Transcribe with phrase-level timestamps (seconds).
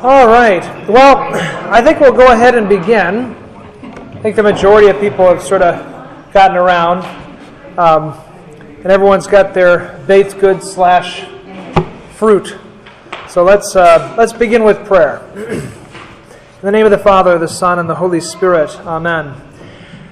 [0.00, 0.62] All right.
[0.88, 1.16] Well,
[1.72, 3.34] I think we'll go ahead and begin.
[3.34, 7.02] I think the majority of people have sort of gotten around,
[7.76, 8.16] um,
[8.60, 11.28] and everyone's got their baked goods slash
[12.14, 12.56] fruit.
[13.28, 15.20] So let's uh, let's begin with prayer.
[15.34, 18.70] In the name of the Father, the Son, and the Holy Spirit.
[18.86, 19.34] Amen.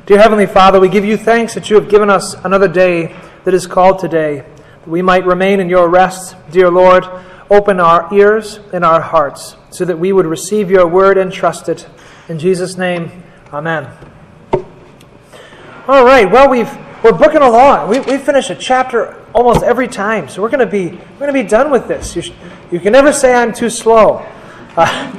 [0.05, 3.15] Dear Heavenly Father, we give you thanks that you have given us another day
[3.45, 6.35] that is called today, that we might remain in your rest.
[6.51, 7.05] Dear Lord,
[7.51, 11.69] open our ears and our hearts so that we would receive your word and trust
[11.69, 11.87] it.
[12.29, 13.23] In Jesus' name,
[13.53, 13.89] amen.
[15.89, 16.71] All right, well, we've,
[17.05, 17.89] we're booking along.
[17.89, 21.35] We, we finish a chapter almost every time, so we're going to be, we're going
[21.35, 22.17] to be done with this.
[22.17, 22.33] You, sh-
[22.73, 24.27] you can never say I'm too slow.
[24.77, 25.13] Uh,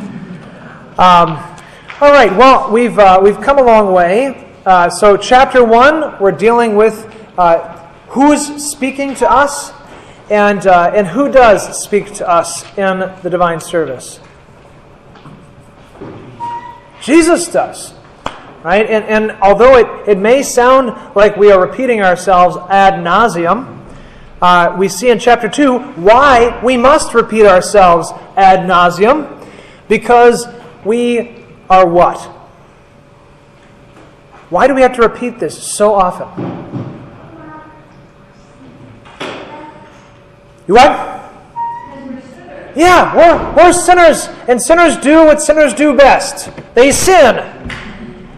[0.97, 1.57] um,
[2.01, 4.51] all right, well, we've, uh, we've come a long way.
[4.65, 7.77] Uh, so, chapter one, we're dealing with uh,
[8.09, 9.71] who's speaking to us
[10.29, 14.19] and, uh, and who does speak to us in the divine service.
[17.01, 17.93] Jesus does.
[18.63, 18.85] Right?
[18.85, 23.75] And, and although it, it may sound like we are repeating ourselves ad nauseum,
[24.41, 29.47] uh, we see in chapter 2 why we must repeat ourselves ad nauseum
[29.87, 30.47] because
[30.83, 32.19] we are what?
[34.49, 36.86] Why do we have to repeat this so often?
[40.67, 41.17] You what?
[42.75, 47.37] Yeah, we're, we're sinners, and sinners do what sinners do best they sin.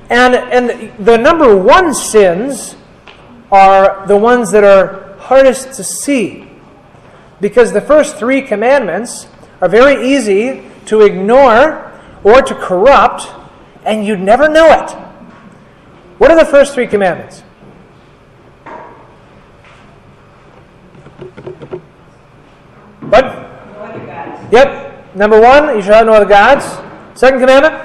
[0.09, 2.75] And, and the number one sins
[3.51, 6.47] are the ones that are hardest to see.
[7.41, 9.27] Because the first three commandments
[9.61, 11.91] are very easy to ignore
[12.23, 13.27] or to corrupt,
[13.83, 14.91] and you'd never know it.
[16.17, 17.41] What are the first three commandments?
[23.09, 23.25] What?
[24.51, 25.15] Yep.
[25.15, 26.65] Number one, you shall have no other gods.
[27.19, 27.75] Second commandment?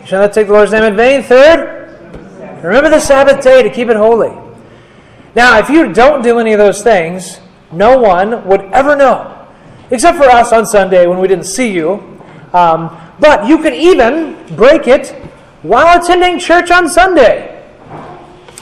[0.00, 1.22] You shall not take the Lord's name in vain.
[1.22, 1.98] Third,
[2.62, 4.36] remember the Sabbath day to keep it holy.
[5.34, 7.40] Now, if you don't do any of those things,
[7.70, 9.46] no one would ever know,
[9.90, 12.20] except for us on Sunday when we didn't see you.
[12.54, 15.08] Um, but you can even break it
[15.62, 17.62] while attending church on Sunday.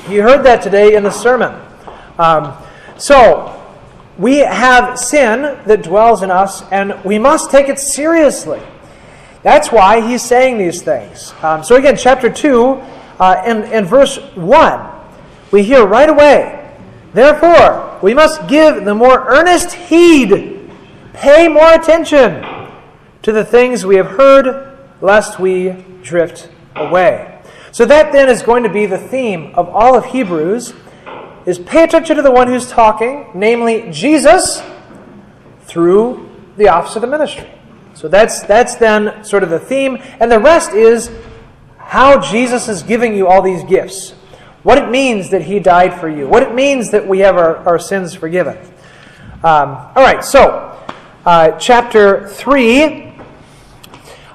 [0.09, 1.55] You heard that today in the sermon.
[2.19, 2.57] Um,
[2.97, 3.56] so,
[4.19, 8.63] we have sin that dwells in us, and we must take it seriously.
[9.43, 11.35] That's why he's saying these things.
[11.43, 12.65] Um, so, again, chapter 2
[13.19, 14.91] uh, and, and verse 1,
[15.53, 16.57] we hear right away
[17.17, 20.71] Therefore, we must give the more earnest heed,
[21.15, 22.45] pay more attention
[23.23, 25.71] to the things we have heard, lest we
[26.03, 27.41] drift away.
[27.73, 30.75] So, that then is going to be the theme of all of Hebrews
[31.47, 34.63] is pay attention to the one who's talking, namely Jesus,
[35.63, 37.49] through the office of the ministry.
[37.95, 41.11] So that's that's then sort of the theme, and the rest is
[41.79, 44.11] how Jesus is giving you all these gifts.
[44.65, 46.27] What it means that he died for you.
[46.27, 48.59] What it means that we have our, our sins forgiven.
[49.45, 50.85] Um, all right, so
[51.25, 53.15] uh, chapter 3,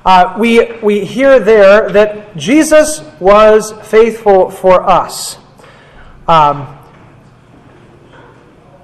[0.06, 5.38] uh, we, we hear there that Jesus was faithful for us.
[6.30, 6.78] Um,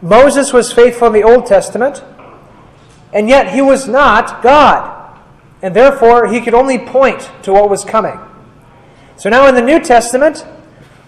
[0.02, 2.03] Moses was faithful in the Old Testament,
[3.13, 4.94] and yet he was not God.
[5.62, 8.19] And therefore, he could only point to what was coming.
[9.16, 10.46] So now in the New Testament,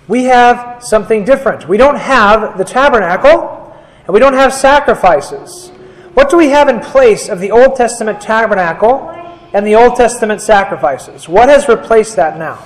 [0.07, 1.69] we have something different.
[1.69, 5.69] We don't have the tabernacle, and we don't have sacrifices.
[6.15, 9.09] What do we have in place of the Old Testament tabernacle
[9.53, 11.29] and the Old Testament sacrifices?
[11.29, 12.65] What has replaced that now?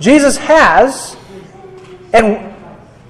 [0.00, 1.18] Jesus has,
[2.14, 2.53] and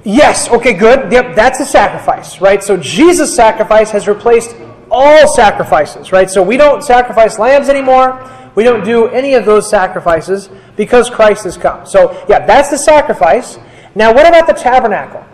[0.05, 1.11] Yes, okay, good.
[1.11, 2.63] Yep, that's a sacrifice, right?
[2.63, 4.55] So Jesus' sacrifice has replaced
[4.91, 6.31] all sacrifices, right?
[6.31, 8.31] So we don't sacrifice lambs anymore.
[8.55, 11.87] We don't do any of those sacrifices because Christ has come.
[11.87, 13.59] So, yeah, that's the sacrifice.
[13.95, 15.25] Now, what about the tabernacle?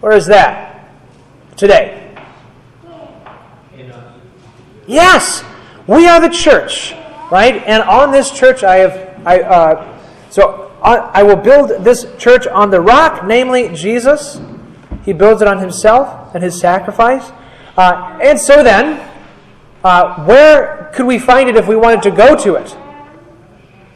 [0.00, 0.90] Where is that
[1.56, 2.14] today?
[4.86, 5.44] Yes,
[5.86, 6.94] we are the church,
[7.30, 7.62] right?
[7.64, 9.98] And on this church, I have, I, uh,
[10.30, 14.40] so I will build this church on the rock, namely Jesus.
[15.04, 17.30] He builds it on himself and his sacrifice.
[17.76, 19.06] Uh, and so then,
[19.84, 22.76] uh, where could we find it if we wanted to go to it?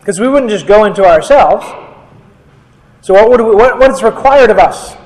[0.01, 1.67] Because we wouldn't just go into ourselves.
[3.01, 4.97] So, what, would we, what, what is required of us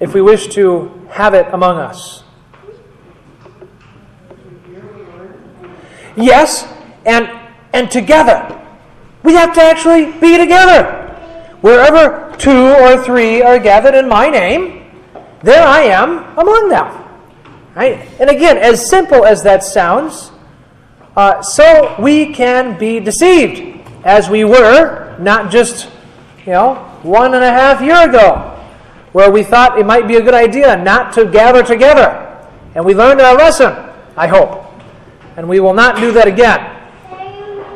[0.00, 2.22] if we wish to have it among us?
[6.16, 6.66] Yes,
[7.06, 7.30] and,
[7.72, 8.57] and together.
[9.22, 10.94] We have to actually be together.
[11.60, 14.84] Wherever two or three are gathered in my name,
[15.42, 17.04] there I am among them.
[17.74, 18.08] Right?
[18.20, 20.30] And again, as simple as that sounds,
[21.16, 25.90] uh, so we can be deceived, as we were not just,
[26.46, 28.54] you know, one and a half year ago,
[29.12, 32.24] where we thought it might be a good idea not to gather together.
[32.74, 33.72] And we learned our lesson,
[34.16, 34.64] I hope.
[35.36, 36.77] And we will not do that again.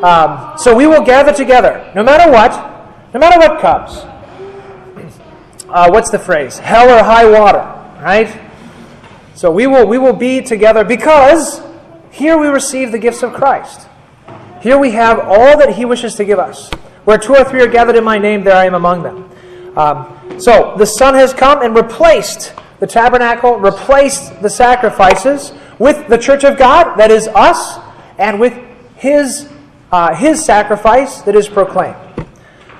[0.03, 2.51] Um, so we will gather together, no matter what,
[3.15, 4.05] no matter what comes.
[5.69, 6.59] Uh, what's the phrase?
[6.59, 7.61] Hell or high water,
[8.03, 8.29] right?
[9.35, 11.63] So we will we will be together because
[12.11, 13.89] here we receive the gifts of Christ.
[14.61, 16.71] Here we have all that He wishes to give us.
[17.05, 19.31] Where two or three are gathered in my name, there I am among them.
[19.77, 26.19] Um, so the Son has come and replaced the tabernacle, replaced the sacrifices with the
[26.19, 27.79] church of God, that is us,
[28.19, 28.53] and with
[28.97, 29.49] His
[29.93, 31.97] uh, His sacrifice that is proclaimed.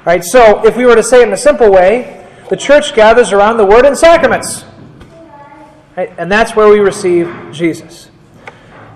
[0.05, 0.25] Right.
[0.25, 3.57] So if we were to say it in a simple way, the church gathers around
[3.57, 4.65] the Word and sacraments,
[5.97, 6.13] right?
[6.19, 8.11] and that's where we receive Jesus.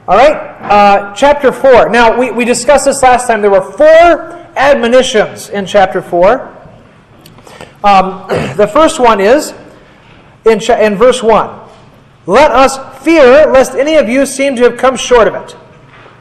[0.09, 1.89] All right, uh, chapter 4.
[1.89, 3.41] Now, we, we discussed this last time.
[3.41, 3.87] There were four
[4.57, 6.41] admonitions in chapter 4.
[7.83, 8.27] Um,
[8.57, 9.53] the first one is
[10.45, 11.69] in, in verse 1
[12.27, 15.57] Let us fear lest any of you seem to have come short of it.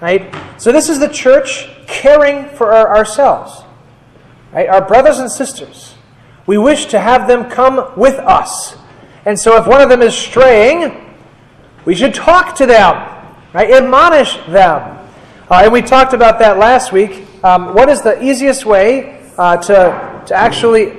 [0.02, 0.34] Right?
[0.58, 3.64] So, this is the church caring for our, ourselves,
[4.52, 4.68] right?
[4.68, 5.96] our brothers and sisters.
[6.48, 8.78] We wish to have them come with us.
[9.26, 11.16] And so, if one of them is straying,
[11.86, 13.16] we should talk to them
[13.56, 13.72] Right?
[13.72, 15.08] Admonish them.
[15.50, 17.26] Uh, and we talked about that last week.
[17.42, 20.98] Um, what is the easiest way uh, to, to actually,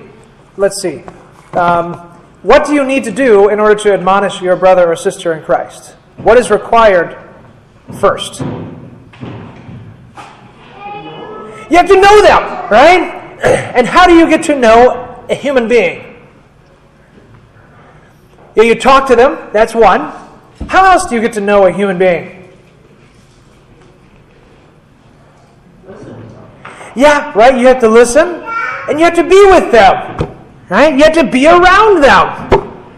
[0.57, 1.05] let's see,
[1.53, 1.93] um,
[2.43, 5.45] what do you need to do in order to admonish your brother or sister in
[5.45, 5.97] Christ?
[6.17, 7.19] What is required
[8.01, 8.41] first?
[11.71, 13.41] You have to know them, right?
[13.75, 16.17] And how do you get to know a human being?
[18.55, 20.13] You talk to them, that's one.
[20.69, 22.53] How else do you get to know a human being?
[26.95, 27.59] Yeah, right?
[27.59, 28.43] You have to listen
[28.89, 30.37] and you have to be with them.
[30.69, 30.97] Right?
[30.97, 32.53] You have to be around them.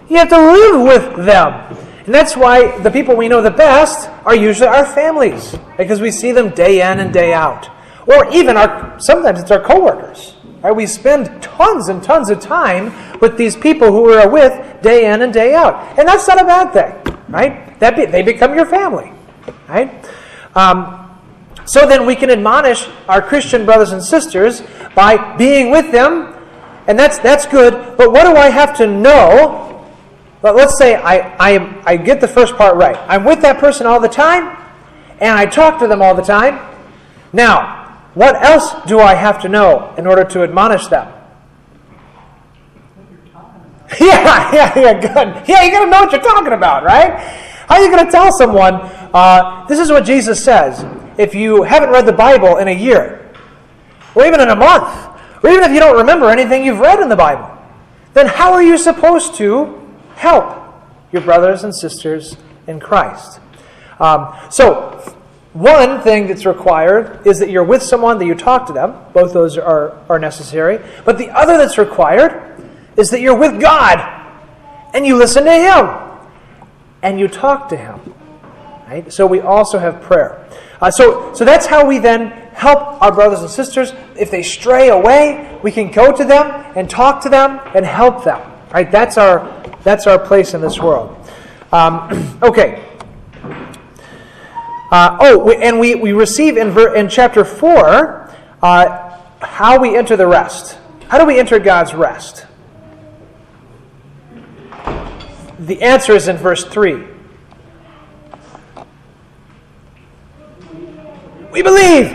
[0.08, 1.76] You have to live with them.
[2.06, 6.10] And that's why the people we know the best are usually our families, because we
[6.10, 7.68] see them day in and day out.
[8.08, 10.34] Or even our sometimes it's our coworkers.
[10.62, 10.74] Right?
[10.74, 15.12] We spend tons and tons of time with these people who we are with day
[15.12, 15.98] in and day out.
[15.98, 17.78] And that's not a bad thing, right?
[17.80, 19.12] That be, they become your family.
[19.68, 19.92] Right?
[20.54, 21.04] Um,
[21.64, 24.62] so then we can admonish our Christian brothers and sisters
[24.94, 26.34] by being with them,
[26.86, 27.96] and that's, that's good.
[27.98, 29.86] But what do I have to know?
[30.40, 32.96] But let's say I, I, I get the first part right.
[33.06, 34.56] I'm with that person all the time,
[35.20, 36.58] and I talk to them all the time.
[37.34, 37.77] Now,
[38.18, 41.06] what else do I have to know in order to admonish them?
[43.98, 45.48] Yeah, yeah, yeah, good.
[45.48, 47.18] Yeah, you got to know what you're talking about, right?
[47.68, 48.74] How are you going to tell someone,
[49.14, 50.84] uh, this is what Jesus says?
[51.18, 53.30] if you haven't read the Bible in a year,
[54.14, 54.88] or even in a month,
[55.42, 57.50] or even if you don't remember anything you've read in the Bible,
[58.14, 59.78] then how are you supposed to
[60.14, 60.72] help
[61.12, 62.36] your brothers and sisters
[62.66, 63.40] in Christ?
[63.98, 65.17] Um, so,
[65.58, 68.94] one thing that's required is that you're with someone, that you talk to them.
[69.12, 70.78] Both those are, are necessary.
[71.04, 72.62] But the other that's required
[72.96, 73.98] is that you're with God
[74.94, 76.28] and you listen to Him
[77.02, 78.14] and you talk to Him.
[78.86, 79.12] Right?
[79.12, 80.48] So we also have prayer.
[80.80, 83.92] Uh, so, so that's how we then help our brothers and sisters.
[84.16, 88.24] If they stray away, we can go to them and talk to them and help
[88.24, 88.40] them.
[88.72, 88.90] Right?
[88.90, 91.16] That's our that's our place in this world.
[91.72, 92.84] Um, okay.
[94.90, 100.16] Uh, oh, and we, we receive in, ver, in chapter 4 uh, how we enter
[100.16, 100.78] the rest.
[101.08, 102.46] How do we enter God's rest?
[105.58, 107.04] The answer is in verse 3.
[111.52, 112.06] We believe.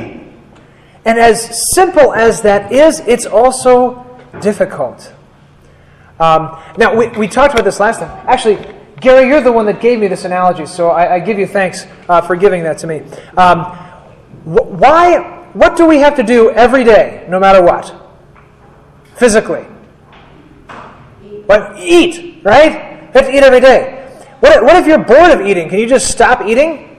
[1.06, 4.00] And as simple as that is, it's also
[4.42, 5.14] difficult.
[6.20, 8.26] Um, now, we, we talked about this last time.
[8.28, 11.48] Actually, Gary, you're the one that gave me this analogy, so I, I give you
[11.48, 13.02] thanks uh, for giving that to me.
[13.38, 13.66] Um,
[14.46, 17.94] wh- why, what do we have to do every day, no matter what?
[19.16, 19.66] Physically.
[21.48, 23.02] But eat, right?
[23.02, 24.00] You have to eat every day.
[24.40, 25.70] What what if you're bored of eating?
[25.70, 26.90] Can you just stop eating?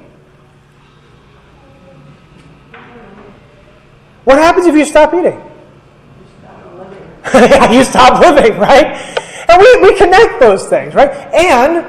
[4.25, 5.41] What happens if you stop eating?
[7.73, 8.87] you stop living, right?
[9.49, 11.11] And we, we connect those things, right?
[11.33, 11.87] And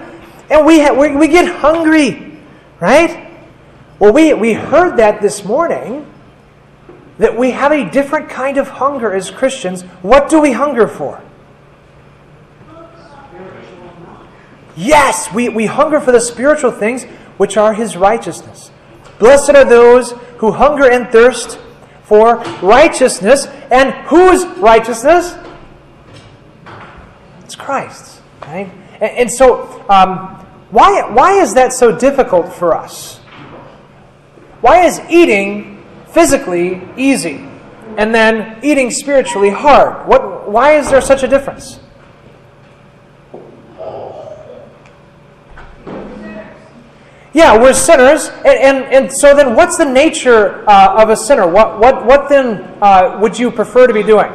[0.50, 2.40] and we, ha- we we get hungry,
[2.80, 3.32] right?
[4.00, 6.12] Well, we we heard that this morning
[7.18, 9.84] that we have a different kind of hunger as Christians.
[10.02, 11.22] What do we hunger for?
[14.76, 17.06] Yes, we, we hunger for the spiritual things
[17.38, 18.72] which are his righteousness.
[19.20, 21.58] Blessed are those who hunger and thirst
[22.06, 23.46] for righteousness.
[23.72, 25.36] And whose righteousness?
[27.44, 28.22] It's Christ's.
[28.42, 28.72] Right?
[29.02, 33.18] And, and so, um, why, why is that so difficult for us?
[34.62, 37.48] Why is eating physically easy
[37.98, 40.08] and then eating spiritually hard?
[40.08, 41.80] What, why is there such a difference?
[47.36, 51.46] Yeah, we're sinners, and, and, and so then what's the nature uh, of a sinner?
[51.46, 54.32] What, what, what then uh, would you prefer to be doing?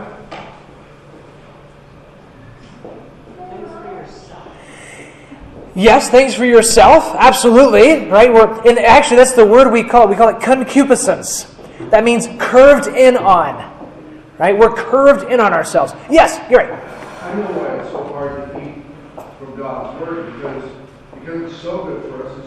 [5.74, 8.30] Yes, things for yourself, absolutely, right?
[8.30, 10.10] We're, and actually, that's the word we call it.
[10.10, 11.56] We call it concupiscence.
[11.88, 13.88] That means curved in on,
[14.36, 14.58] right?
[14.58, 15.94] We're curved in on ourselves.
[16.10, 16.70] Yes, you're right.
[16.70, 18.82] I know why it's so hard to eat
[19.38, 20.70] from God's word because
[21.14, 22.39] because it's so good for us.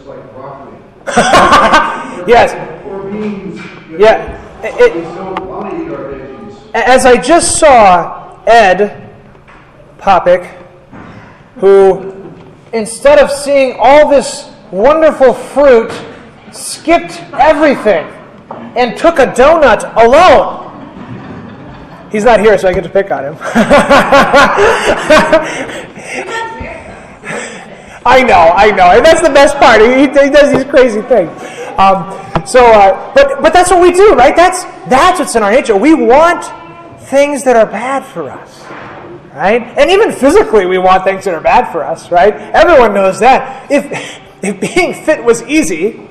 [0.44, 0.78] Broccoli.
[2.32, 2.54] yes.
[2.86, 3.60] Or beans.
[3.98, 4.40] Yeah.
[4.62, 6.70] It- we don't want to eat our veggies.
[6.74, 9.10] As I just saw Ed
[9.98, 10.46] Popick,
[11.56, 12.12] who
[12.72, 15.92] instead of seeing all this wonderful fruit,
[16.52, 18.06] skipped everything
[18.76, 20.62] and took a donut alone.
[22.10, 23.34] He's not here, so I get to pick on him.
[28.06, 29.80] I know, I know, and that's the best part.
[29.80, 31.30] He, he does these crazy things.
[31.78, 34.36] Um, so, uh, but but that's what we do, right?
[34.36, 35.76] That's that's what's in our nature.
[35.76, 36.44] We want
[37.04, 38.62] things that are bad for us,
[39.34, 39.62] right?
[39.78, 42.34] And even physically, we want things that are bad for us, right?
[42.34, 43.70] Everyone knows that.
[43.70, 43.86] If
[44.42, 46.06] if being fit was easy,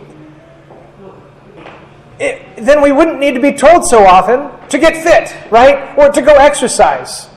[2.20, 5.96] it, then we wouldn't need to be told so often to get fit, right?
[5.98, 7.30] Or to go exercise.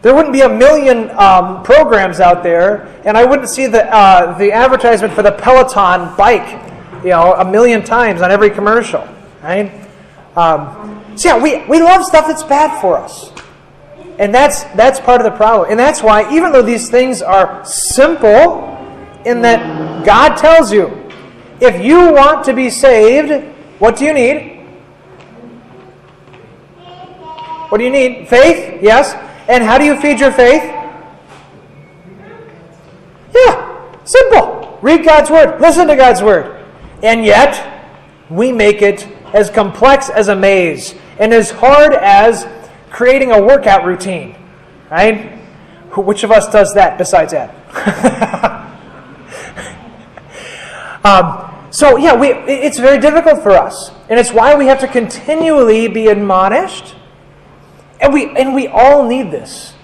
[0.00, 4.38] There wouldn't be a million um, programs out there, and I wouldn't see the uh,
[4.38, 6.48] the advertisement for the Peloton bike,
[7.02, 9.06] you know, a million times on every commercial,
[9.42, 9.72] right?
[10.36, 13.32] Um, so yeah, we, we love stuff that's bad for us,
[14.20, 17.64] and that's that's part of the problem, and that's why even though these things are
[17.64, 18.68] simple,
[19.24, 21.10] in that God tells you,
[21.60, 23.44] if you want to be saved,
[23.80, 24.58] what do you need?
[27.68, 28.28] What do you need?
[28.28, 29.12] Faith, yes.
[29.48, 30.62] And how do you feed your faith?
[33.34, 34.78] Yeah, simple.
[34.82, 36.64] Read God's Word, listen to God's Word.
[37.02, 37.82] And yet,
[38.28, 42.46] we make it as complex as a maze and as hard as
[42.90, 44.36] creating a workout routine,
[44.90, 45.38] right?
[45.96, 47.48] Which of us does that besides Ed?
[51.04, 53.90] um, so, yeah, we, it's very difficult for us.
[54.08, 56.94] And it's why we have to continually be admonished
[58.00, 59.74] and we, and we all need this.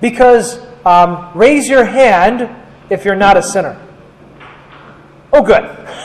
[0.00, 2.48] Because um, raise your hand
[2.90, 3.80] if you're not a sinner.
[5.32, 5.64] Oh, good.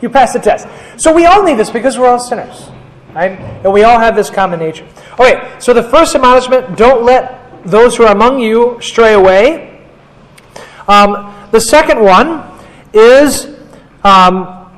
[0.00, 0.68] You passed the test.
[0.96, 2.68] So we all need this because we're all sinners.
[3.12, 3.32] Right?
[3.32, 4.86] And we all have this common nature.
[5.18, 9.84] Okay, so the first admonishment don't let those who are among you stray away.
[10.86, 12.48] Um, the second one
[12.92, 13.46] is
[14.04, 14.70] um,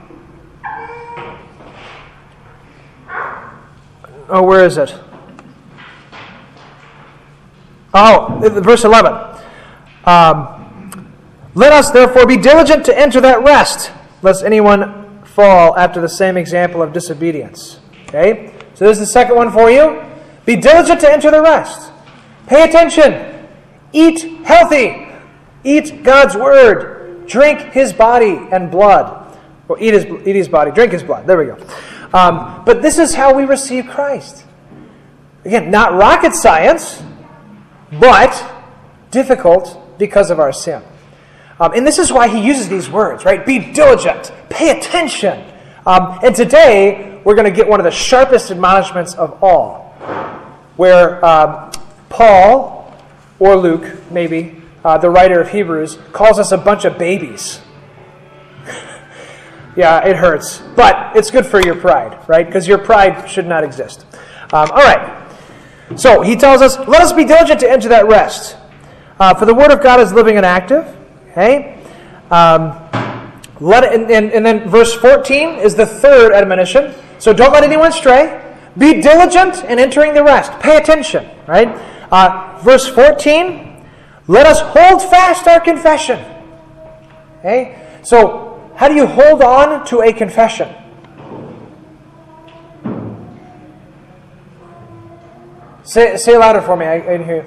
[4.28, 4.94] oh, where is it?
[7.92, 9.12] Oh, verse 11.
[10.04, 10.60] Um,
[11.54, 13.90] Let us therefore be diligent to enter that rest,
[14.22, 17.80] lest anyone fall after the same example of disobedience.
[18.08, 18.52] Okay?
[18.74, 20.02] So this is the second one for you.
[20.46, 21.92] Be diligent to enter the rest.
[22.46, 23.48] Pay attention.
[23.92, 25.08] Eat healthy.
[25.64, 27.26] Eat God's word.
[27.26, 29.38] Drink his body and blood.
[29.68, 31.26] Or eat his, eat his body, drink his blood.
[31.26, 31.58] There we go.
[32.12, 34.44] Um, but this is how we receive Christ.
[35.44, 37.02] Again, not rocket science
[37.92, 38.52] but
[39.10, 40.82] difficult because of our sin.
[41.58, 43.44] Um, and this is why he uses these words, right?
[43.44, 45.44] Be diligent, pay attention.
[45.86, 49.90] Um, and today, we're going to get one of the sharpest admonishments of all,
[50.76, 51.70] where um,
[52.08, 52.96] Paul,
[53.38, 57.60] or Luke, maybe, uh, the writer of Hebrews, calls us a bunch of babies.
[59.76, 62.46] yeah, it hurts, but it's good for your pride, right?
[62.46, 64.06] Because your pride should not exist.
[64.52, 65.19] Um, all right.
[65.96, 68.56] So he tells us, let us be diligent to enter that rest.
[69.18, 70.86] Uh, for the word of God is living and active.
[71.30, 71.78] Okay?
[72.30, 72.78] Um,
[73.60, 76.94] let it, and, and, and then verse 14 is the third admonition.
[77.18, 78.40] So don't let anyone stray.
[78.78, 80.52] Be diligent in entering the rest.
[80.60, 81.28] Pay attention.
[81.46, 81.68] Right?
[82.10, 83.84] Uh, verse 14,
[84.26, 86.24] let us hold fast our confession.
[87.40, 87.86] Okay?
[88.02, 90.74] So how do you hold on to a confession?
[95.90, 96.86] Say, say louder for me.
[96.86, 97.44] I, I didn't hear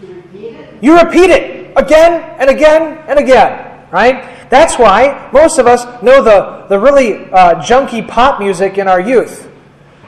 [0.00, 0.78] you.
[0.80, 1.76] You repeat it.
[1.76, 4.48] again and again and again, right?
[4.50, 9.00] That's why most of us know the, the really uh, junky pop music in our
[9.00, 9.50] youth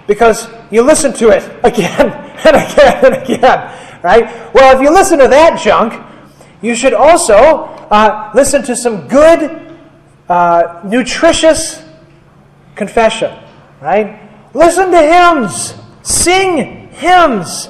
[0.07, 2.13] because you listen to it again
[2.47, 4.55] and again and again, right?
[4.55, 6.01] Well, if you listen to that junk,
[6.63, 7.35] you should also
[7.91, 9.77] uh, listen to some good,
[10.29, 11.83] uh, nutritious
[12.77, 13.37] confession,
[13.81, 14.23] right?
[14.55, 15.75] Listen to hymns,
[16.07, 17.69] sing hymns.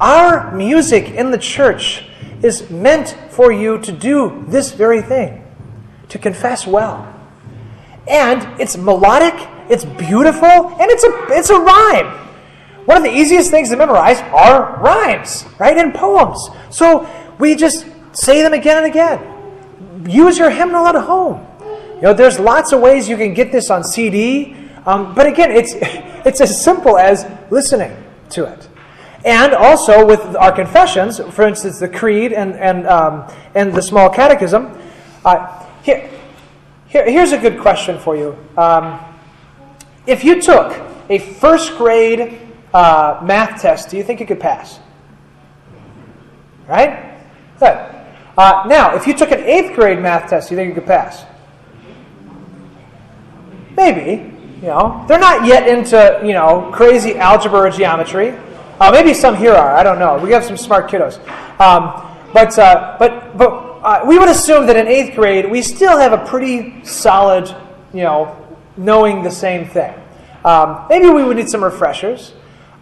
[0.00, 2.04] Our music in the church
[2.42, 5.44] is meant for you to do this very thing,
[6.08, 7.12] to confess well.
[8.06, 9.34] And it's melodic,
[9.68, 12.06] it's beautiful, and it's a, it's a rhyme.
[12.84, 15.76] One of the easiest things to memorize are rhymes, right?
[15.76, 16.48] And poems.
[16.70, 17.08] So
[17.40, 20.06] we just say them again and again.
[20.08, 21.44] Use your hymnal at home.
[21.96, 24.54] You know, there's lots of ways you can get this on CD,
[24.86, 25.74] um, but again, it's
[26.26, 27.96] it's as simple as listening
[28.30, 28.68] to it.
[29.24, 34.08] And also with our confessions, for instance, the Creed and, and, um, and the Small
[34.08, 34.70] Catechism.
[35.24, 36.08] Uh, here,
[36.86, 38.38] here, here's a good question for you.
[38.56, 39.00] Um,
[40.06, 42.40] if you took a first grade
[42.72, 44.78] uh, math test, do you think you could pass?
[46.68, 47.20] Right?
[47.58, 47.78] Good.
[48.38, 50.86] Uh, now, if you took an eighth grade math test, do you think you could
[50.86, 51.24] pass?
[53.76, 54.35] Maybe.
[54.56, 58.34] You know, they're not yet into you know crazy algebra or geometry.
[58.78, 59.74] Uh, maybe some here are.
[59.74, 60.18] I don't know.
[60.18, 61.18] We have some smart kiddos.
[61.58, 63.48] Um, but, uh, but, but
[63.82, 67.48] uh, we would assume that in eighth grade, we still have a pretty solid,
[67.94, 68.36] you know,
[68.76, 69.94] knowing the same thing.
[70.44, 72.34] Um, maybe we would need some refreshers.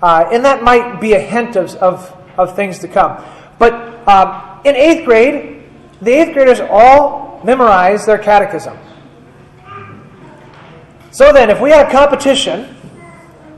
[0.02, 3.25] Uh, and that might be a hint of, of, of things to come.
[3.61, 5.62] But um, in eighth grade,
[6.02, 8.76] the eighth graders all memorize their catechism.
[11.14, 12.75] So then, if we had a competition,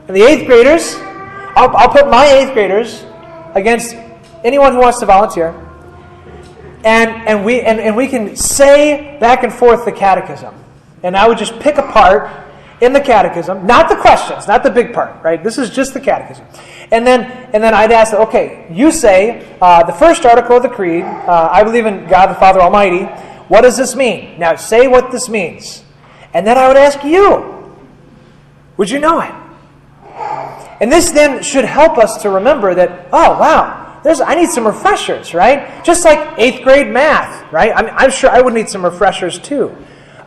[0.07, 0.95] and the eighth graders
[1.57, 3.03] I'll, I'll put my eighth graders
[3.55, 3.95] against
[4.43, 5.55] anyone who wants to volunteer.
[6.85, 10.53] And, and, we, and, and we can say back and forth the catechism.
[11.01, 12.29] And I would just pick a part
[12.79, 15.43] in the catechism, not the questions, not the big part, right?
[15.43, 16.45] This is just the catechism.
[16.91, 20.69] And then, and then I'd ask, okay, you say uh, the first article of the
[20.69, 23.05] Creed, uh, I believe in God the Father Almighty.
[23.47, 24.37] What does this mean?
[24.37, 25.83] Now say what this means.
[26.35, 27.56] And then I would ask you,
[28.77, 29.33] would you know it?
[30.79, 34.65] And this then should help us to remember that, oh, wow, there's, I need some
[34.65, 35.83] refreshers, right?
[35.83, 37.71] Just like eighth grade math, right?
[37.75, 39.75] I'm, I'm sure I would need some refreshers too.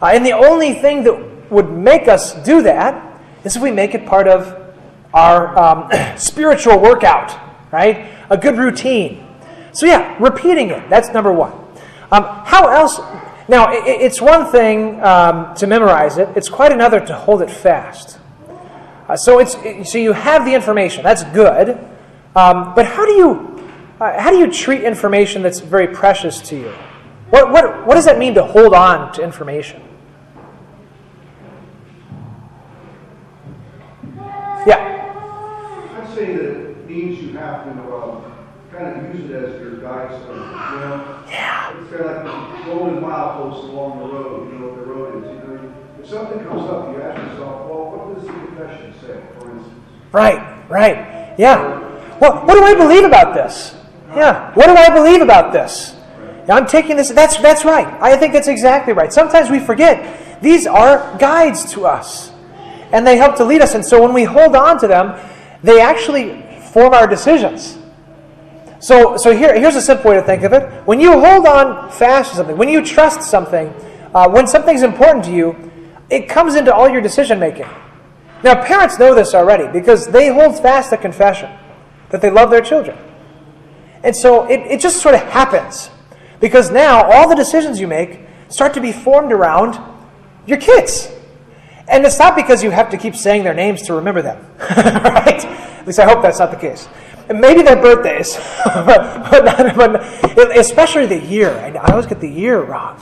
[0.02, 3.94] Uh, and the only thing that would make us do that is if we make
[3.94, 4.74] it part of
[5.14, 7.38] our um, spiritual workout,
[7.72, 8.08] right?
[8.30, 9.26] A good routine.
[9.72, 10.88] So, yeah, repeating it.
[10.90, 11.52] That's number one.
[12.12, 12.98] Um, how else?
[13.48, 17.50] Now, it, it's one thing um, to memorize it, it's quite another to hold it
[17.50, 18.19] fast.
[19.11, 19.55] Uh, so it's
[19.90, 21.03] so you have the information.
[21.03, 21.70] That's good.
[22.37, 23.68] Um, but how do you
[24.01, 26.73] uh, how do you treat information that's very precious to you?
[27.31, 29.83] What, what, what does that mean to hold on to information?
[34.66, 35.96] Yeah.
[35.96, 38.20] I'd say that it means you have to uh,
[38.73, 40.51] kind of use it as your guidestone.
[40.73, 41.25] You know?
[41.29, 41.81] Yeah.
[41.81, 44.53] It's kind of like the golden mileposts along the road.
[44.53, 45.31] You know what the road is.
[45.31, 49.20] You know, if something comes up, you ask yourself, well, what does the confession say,
[49.38, 49.74] for instance?
[50.12, 51.34] Right, right.
[51.38, 51.78] Yeah.
[52.18, 53.74] Well, what do I believe about this?
[54.14, 54.52] Yeah.
[54.54, 55.96] What do I believe about this?
[56.48, 57.10] I'm taking this.
[57.10, 57.86] That's, that's right.
[58.02, 59.12] I think that's exactly right.
[59.12, 62.32] Sometimes we forget these are guides to us,
[62.92, 63.74] and they help to lead us.
[63.74, 65.20] And so when we hold on to them,
[65.62, 67.78] they actually form our decisions.
[68.80, 70.62] So, so here, here's a simple way to think of it.
[70.86, 73.68] When you hold on fast to something, when you trust something,
[74.14, 75.69] uh, when something's important to you,
[76.11, 77.68] it comes into all your decision making.
[78.42, 81.51] Now, parents know this already because they hold fast to confession
[82.11, 82.99] that they love their children.
[84.03, 85.90] And so it, it just sort of happens
[86.40, 89.79] because now all the decisions you make start to be formed around
[90.46, 91.11] your kids.
[91.87, 95.44] And it's not because you have to keep saying their names to remember them, right?
[95.44, 96.88] At least I hope that's not the case.
[97.29, 99.77] And maybe their birthdays, but, but, not,
[100.35, 101.51] but, especially the year.
[101.51, 103.01] I, I, always get the year wrong.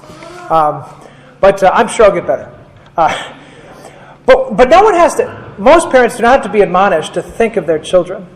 [0.51, 0.85] Um,
[1.41, 2.58] but uh, I'm sure I'll get better.
[2.99, 3.33] Uh,
[4.27, 7.23] but, but no one has to, most parents do not have to be admonished to
[7.23, 8.27] think of their children,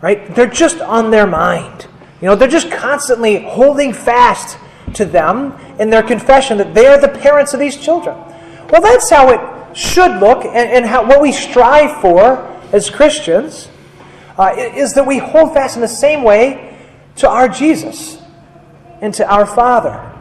[0.00, 0.32] right?
[0.32, 1.88] They're just on their mind.
[2.20, 4.58] You know, they're just constantly holding fast
[4.94, 8.16] to them in their confession that they are the parents of these children.
[8.70, 13.68] Well, that's how it should look, and, and how, what we strive for as Christians
[14.38, 16.78] uh, is that we hold fast in the same way
[17.16, 18.22] to our Jesus
[19.00, 20.12] and to our Father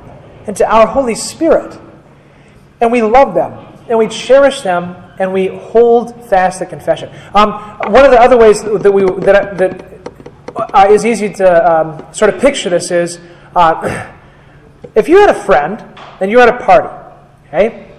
[0.47, 1.79] and to our Holy Spirit.
[2.81, 7.09] And we love them and we cherish them and we hold fast the confession.
[7.33, 7.51] Um,
[7.91, 9.85] one of the other ways that we that, that
[10.55, 13.19] uh, is easy to um, sort of picture this is
[13.55, 14.11] Uh,
[14.95, 15.83] if you had a friend
[16.19, 16.89] and you had a party,
[17.47, 17.89] okay,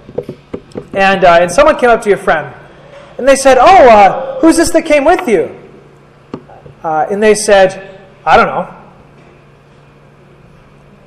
[0.93, 2.55] and, uh, and someone came up to your friend
[3.19, 5.55] and they said, Oh, uh, who's this that came with you?
[6.85, 8.73] Uh, and they said, I don't know.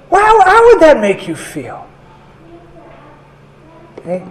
[0.09, 1.88] Well, how would that make you feel?
[3.99, 4.25] Okay.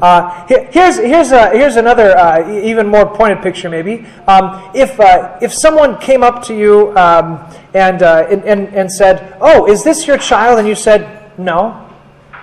[0.00, 4.06] Uh, here's, here's, a, here's another uh, even more pointed picture, maybe.
[4.26, 7.38] Um, if, uh, if someone came up to you um,
[7.74, 10.58] and, uh, and, and, and said, Oh, is this your child?
[10.58, 11.90] And you said, No,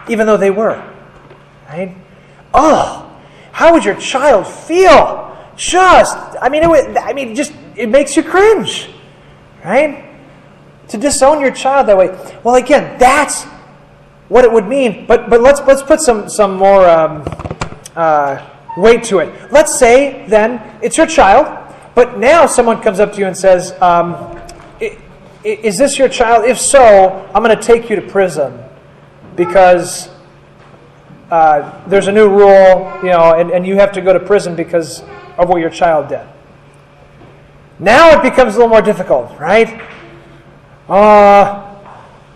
[0.08, 0.84] even though they were.
[1.68, 1.96] Right?
[2.54, 3.12] Oh,
[3.52, 5.24] how would your child feel?
[5.56, 8.90] Just, I mean, it would, I mean, just, it makes you cringe.
[9.66, 10.06] Right?
[10.90, 12.10] To disown your child that way.
[12.44, 13.46] Well, again, that's
[14.30, 15.06] what it would mean.
[15.06, 17.24] But but let's let's put some some more um,
[17.96, 18.46] uh,
[18.78, 19.52] weight to it.
[19.52, 21.48] Let's say then it's your child,
[21.96, 24.40] but now someone comes up to you and says, um,
[25.44, 26.46] "Is this your child?
[26.46, 28.64] If so, I'm going to take you to prison
[29.36, 30.10] because."
[31.30, 34.56] Uh, there's a new rule, you know, and, and you have to go to prison
[34.56, 35.02] because
[35.38, 36.26] of what your child did.
[37.80, 39.82] Now it becomes a little more difficult, right?
[40.88, 41.67] Uh,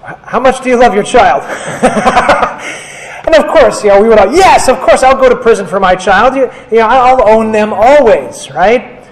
[0.02, 1.44] how much do you love your child?
[3.26, 5.68] and of course, you know, we would all, yes, of course, I'll go to prison
[5.68, 6.36] for my child.
[6.36, 9.08] You, you know, I'll own them always, right?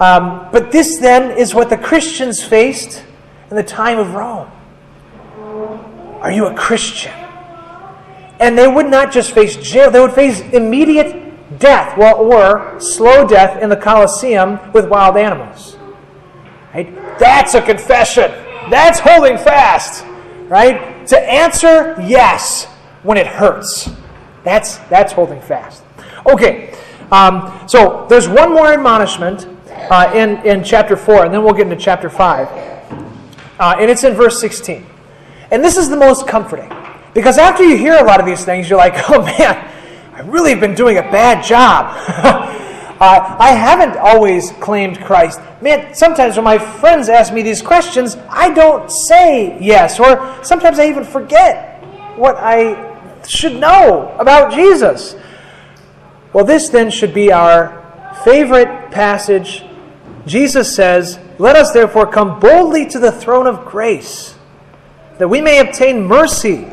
[0.00, 3.04] Um, but this then is what the Christians faced
[3.50, 4.50] in the time of Rome.
[6.20, 7.12] Are you a Christian?
[8.40, 13.26] And they would not just face jail, they would face immediate death well, or slow
[13.26, 15.76] death in the Colosseum with wild animals.
[16.72, 16.94] Right?
[17.18, 18.30] That's a confession.
[18.70, 20.04] That's holding fast
[20.48, 21.06] right?
[21.08, 22.66] To answer yes
[23.02, 23.90] when it hurts.
[24.44, 25.82] That's, that's holding fast.
[26.26, 26.74] Okay,
[27.10, 29.46] um, so there's one more admonishment
[29.90, 32.48] uh, in, in chapter 4, and then we'll get into chapter 5.
[33.58, 34.86] Uh, and it's in verse 16.
[35.50, 36.70] And this is the most comforting.
[37.14, 39.70] Because after you hear a lot of these things, you're like, oh man,
[40.14, 42.54] I really have been doing a bad job.
[43.00, 45.40] Uh, I haven't always claimed Christ.
[45.62, 50.80] Man, sometimes when my friends ask me these questions, I don't say yes, or sometimes
[50.80, 51.80] I even forget
[52.16, 52.88] what I
[53.26, 55.14] should know about Jesus.
[56.32, 59.64] Well, this then should be our favorite passage.
[60.26, 64.36] Jesus says, Let us therefore come boldly to the throne of grace,
[65.18, 66.66] that we may obtain mercy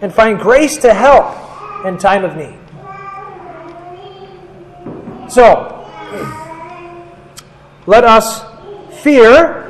[0.00, 2.57] and find grace to help in time of need.
[5.28, 5.74] So,
[7.86, 8.42] let us
[9.02, 9.64] fear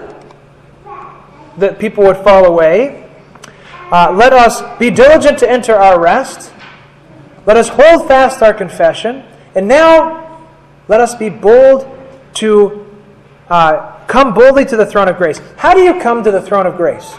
[1.57, 3.09] that people would fall away.
[3.91, 6.53] Uh, let us be diligent to enter our rest.
[7.47, 9.25] Let us hold fast our confession.
[9.55, 10.47] And now,
[10.89, 11.89] let us be bold
[12.35, 12.87] to
[13.49, 15.41] uh, come boldly to the throne of grace.
[15.57, 17.17] How do you come to the throne of grace?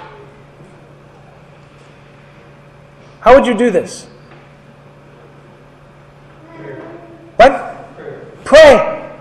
[3.22, 4.06] How would you do this?
[7.36, 7.69] What?
[8.50, 9.14] Pray.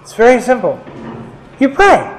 [0.00, 0.82] It's very simple.
[1.60, 2.10] You pray.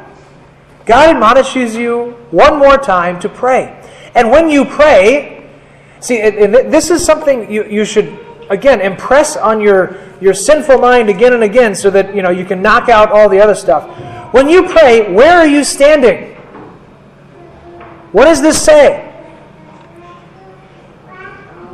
[0.86, 3.76] God admonishes you one more time to pray.
[4.14, 5.50] And when you pray,
[6.00, 8.20] see, this is something you, you should,
[8.52, 12.46] again, impress on your, your sinful mind again and again so that, you know, you
[12.46, 13.90] can knock out all the other stuff.
[14.32, 16.36] When you pray, where are you standing?
[18.12, 19.12] What does this say?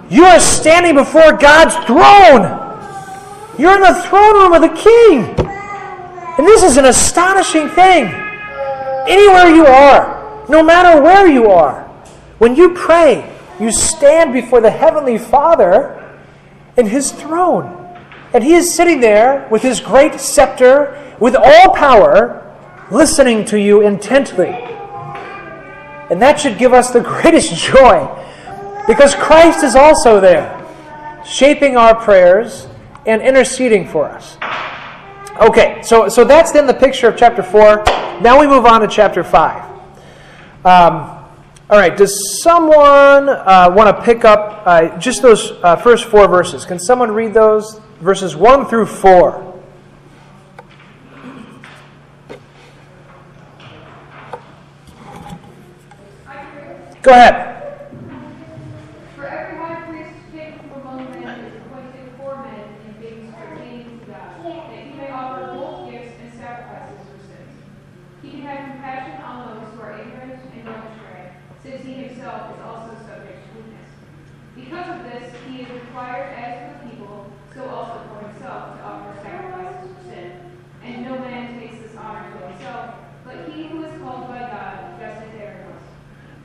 [0.09, 2.58] You are standing before God's throne.
[3.59, 5.35] You're in the throne room of the king.
[6.37, 8.05] And this is an astonishing thing.
[9.05, 11.83] Anywhere you are, no matter where you are,
[12.37, 16.17] when you pray, you stand before the Heavenly Father
[16.77, 17.75] in His throne.
[18.33, 22.55] And He is sitting there with His great scepter, with all power,
[22.89, 24.55] listening to you intently.
[26.09, 28.07] And that should give us the greatest joy
[28.87, 30.55] because Christ is also there,
[31.25, 32.68] shaping our prayers
[33.05, 34.37] and interceding for us.
[35.41, 37.83] Okay, so, so that's then the picture of chapter 4.
[38.21, 39.69] Now we move on to chapter 5.
[40.65, 41.19] Um,
[41.71, 46.27] all right, does someone uh, want to pick up uh, just those uh, first four
[46.27, 46.65] verses?
[46.65, 47.79] Can someone read those?
[48.01, 49.45] Verses 1 through 4.
[57.01, 57.58] Go ahead.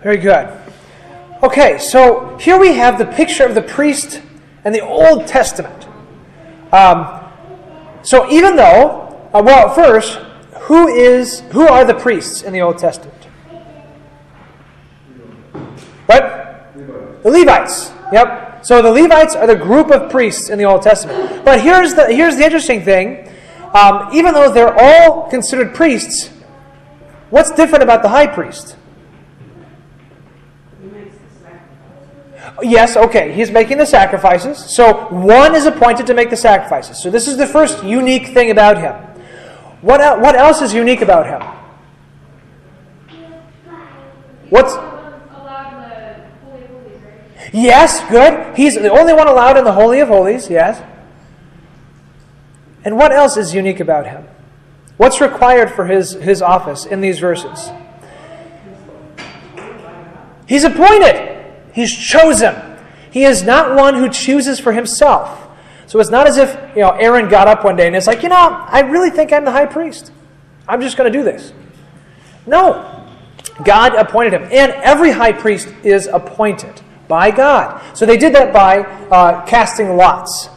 [0.05, 0.51] Very good.
[1.43, 4.21] Okay, so here we have the picture of the priest
[4.63, 5.89] and the Old Testament.
[6.73, 7.23] Um,
[8.03, 10.17] so even though, uh, well, first,
[10.65, 13.25] who is who are the priests in the Old Testament?
[16.05, 16.71] What?
[17.23, 17.91] The Levites.
[18.13, 18.67] Yep.
[18.67, 21.47] So the Levites are the group of priests in the Old Testament.
[21.47, 23.27] But here's the here's the interesting thing.
[23.73, 26.29] Um, even though they're all considered priests,
[27.31, 28.77] what's different about the high priest?
[32.63, 34.75] Yes, okay, he's making the sacrifices.
[34.77, 37.03] So one is appointed to make the sacrifices.
[37.03, 38.95] So this is the first unique thing about him.
[39.81, 41.43] What, el- what else is unique about him?
[44.51, 44.75] What's.
[47.53, 48.57] Yes, good.
[48.57, 50.83] He's the only one allowed in the Holy of Holies, yes.
[52.85, 54.27] And what else is unique about him?
[54.97, 57.71] What's required for his, his office in these verses?
[60.47, 61.34] He's appointed.
[61.75, 62.55] He's chosen.
[63.11, 65.49] He is not one who chooses for himself.
[65.87, 68.23] So it's not as if, you know, Aaron got up one day and it's like,
[68.23, 70.13] you know, I really think I'm the high priest.
[70.67, 71.53] I'm just going to do this.
[72.47, 73.05] No.
[73.65, 74.45] God appointed him.
[74.45, 77.83] And every high priest is appointed by God.
[77.97, 80.49] So they did that by uh, casting lots.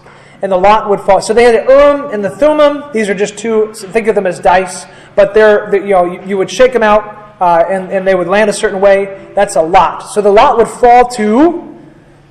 [0.42, 1.20] And the lot would fall.
[1.20, 2.92] So they had the Urim and the Thummim.
[2.94, 4.86] These are just two, think of them as dice.
[5.16, 8.28] But they're, you know, you, you would shake them out uh, and, and they would
[8.28, 10.02] land a certain way, that's a lot.
[10.02, 11.64] So the lot would fall to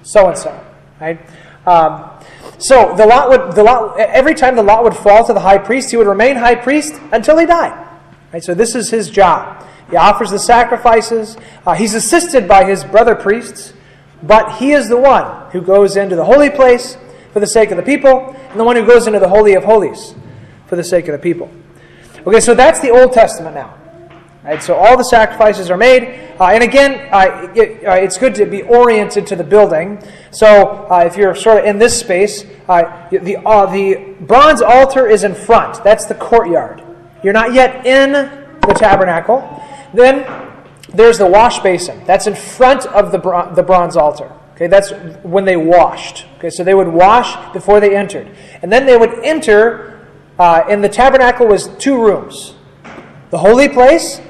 [0.03, 0.65] so and so,
[1.01, 1.21] right?
[1.67, 2.11] Um,
[2.59, 5.59] so the lot would the lot every time the lot would fall to the high
[5.59, 7.87] priest, he would remain high priest until he died.
[8.33, 8.43] Right?
[8.43, 9.65] So this is his job.
[9.91, 11.37] He offers the sacrifices.
[11.67, 13.73] Uh, he's assisted by his brother priests,
[14.23, 16.97] but he is the one who goes into the holy place
[17.33, 19.65] for the sake of the people, and the one who goes into the holy of
[19.65, 20.15] holies
[20.67, 21.51] for the sake of the people.
[22.27, 23.77] Okay, so that's the Old Testament now.
[24.47, 26.05] Right, so all the sacrifices are made.
[26.39, 30.01] Uh, and again, uh, it, uh, it's good to be oriented to the building.
[30.31, 35.09] So uh, if you're sort of in this space, uh, the, uh, the bronze altar
[35.09, 35.83] is in front.
[35.83, 36.81] That's the courtyard.
[37.25, 39.43] You're not yet in the tabernacle.
[39.93, 40.25] Then
[40.95, 42.05] there's the wash basin.
[42.05, 44.31] That's in front of the, bron- the bronze altar.
[44.55, 44.93] Okay, that's
[45.25, 46.25] when they washed.
[46.39, 48.31] Okay, so they would wash before they entered.
[48.63, 50.07] And then they would enter,
[50.39, 52.55] and the tabernacle was two rooms.
[53.31, 54.21] The holy place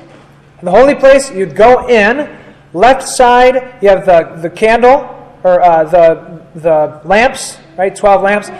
[0.67, 2.37] the holy place, you'd go in.
[2.73, 7.95] Left side, you have the, the candle, or uh, the, the lamps, right?
[7.95, 8.51] 12 lamps.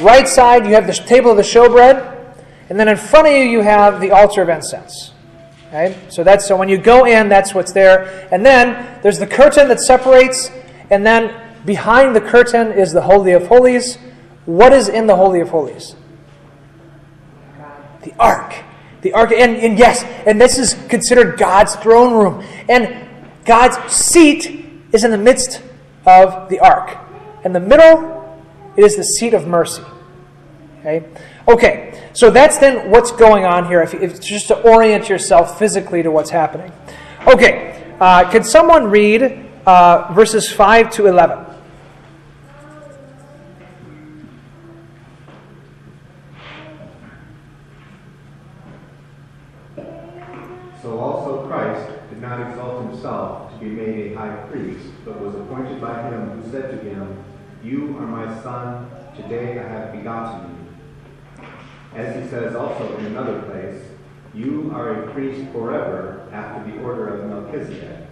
[0.00, 2.14] Right side, you have the table of the showbread.
[2.70, 5.12] And then in front of you, you have the altar of incense.
[5.66, 5.98] Okay?
[6.10, 8.28] So that's so when you go in, that's what's there.
[8.30, 10.52] And then there's the curtain that separates,
[10.90, 13.98] and then behind the curtain is the Holy of Holies.
[14.46, 15.96] What is in the Holy of Holies?
[18.02, 18.54] The ark.
[19.02, 22.44] The ark, and, and yes, and this is considered God's throne room.
[22.68, 23.08] And
[23.44, 25.62] God's seat is in the midst
[26.06, 26.96] of the ark.
[27.44, 28.18] In the middle,
[28.76, 29.82] it is the seat of mercy.
[30.80, 31.06] Okay?
[31.46, 36.02] Okay, so that's then what's going on here, if, if just to orient yourself physically
[36.02, 36.72] to what's happening.
[37.26, 41.47] Okay, uh, can someone read uh, verses 5 to 11?
[57.68, 61.46] You are my son, today I have begotten you.
[61.94, 63.82] As he says also in another place,
[64.32, 68.06] You are a priest forever after the order of Melchizedek.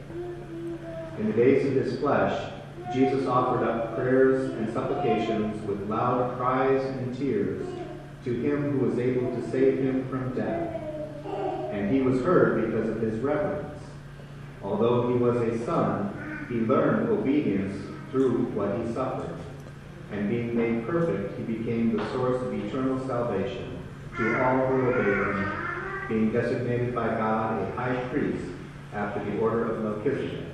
[1.19, 2.53] In the days of his flesh,
[2.93, 7.67] Jesus offered up prayers and supplications with loud cries and tears
[8.25, 10.83] to him who was able to save him from death
[11.73, 13.81] and he was heard because of his reverence.
[14.63, 19.37] Although he was a son, he learned obedience through what he suffered.
[20.13, 23.79] And being made perfect, he became the source of eternal salvation
[24.17, 25.53] to all who obey him,
[26.09, 28.45] being designated by God a high priest
[28.93, 30.47] after the order of Melchizedek.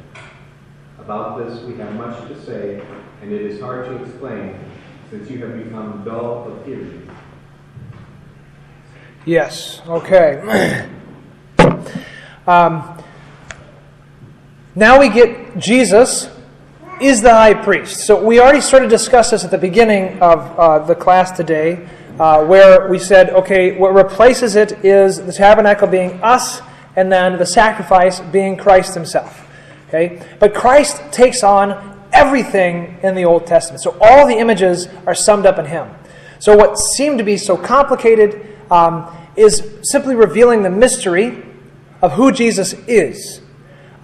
[0.99, 2.83] About this we have much to say,
[3.21, 4.59] and it is hard to explain,
[5.11, 7.09] since you have become dull of hearing.
[9.27, 10.88] Yes, okay.
[12.45, 13.01] Um,
[14.75, 16.29] now we get Jesus
[17.03, 18.07] is the high priest.
[18.07, 21.88] So we already sort of discussed this at the beginning of uh, the class today,
[22.19, 26.61] uh, where we said, okay, what replaces it is the tabernacle being us,
[26.97, 29.49] and then the sacrifice being Christ Himself.
[29.88, 33.83] Okay, but Christ takes on everything in the Old Testament.
[33.83, 35.88] So all the images are summed up in Him.
[36.38, 41.45] So what seemed to be so complicated um, is simply revealing the mystery
[42.01, 43.41] of who Jesus is.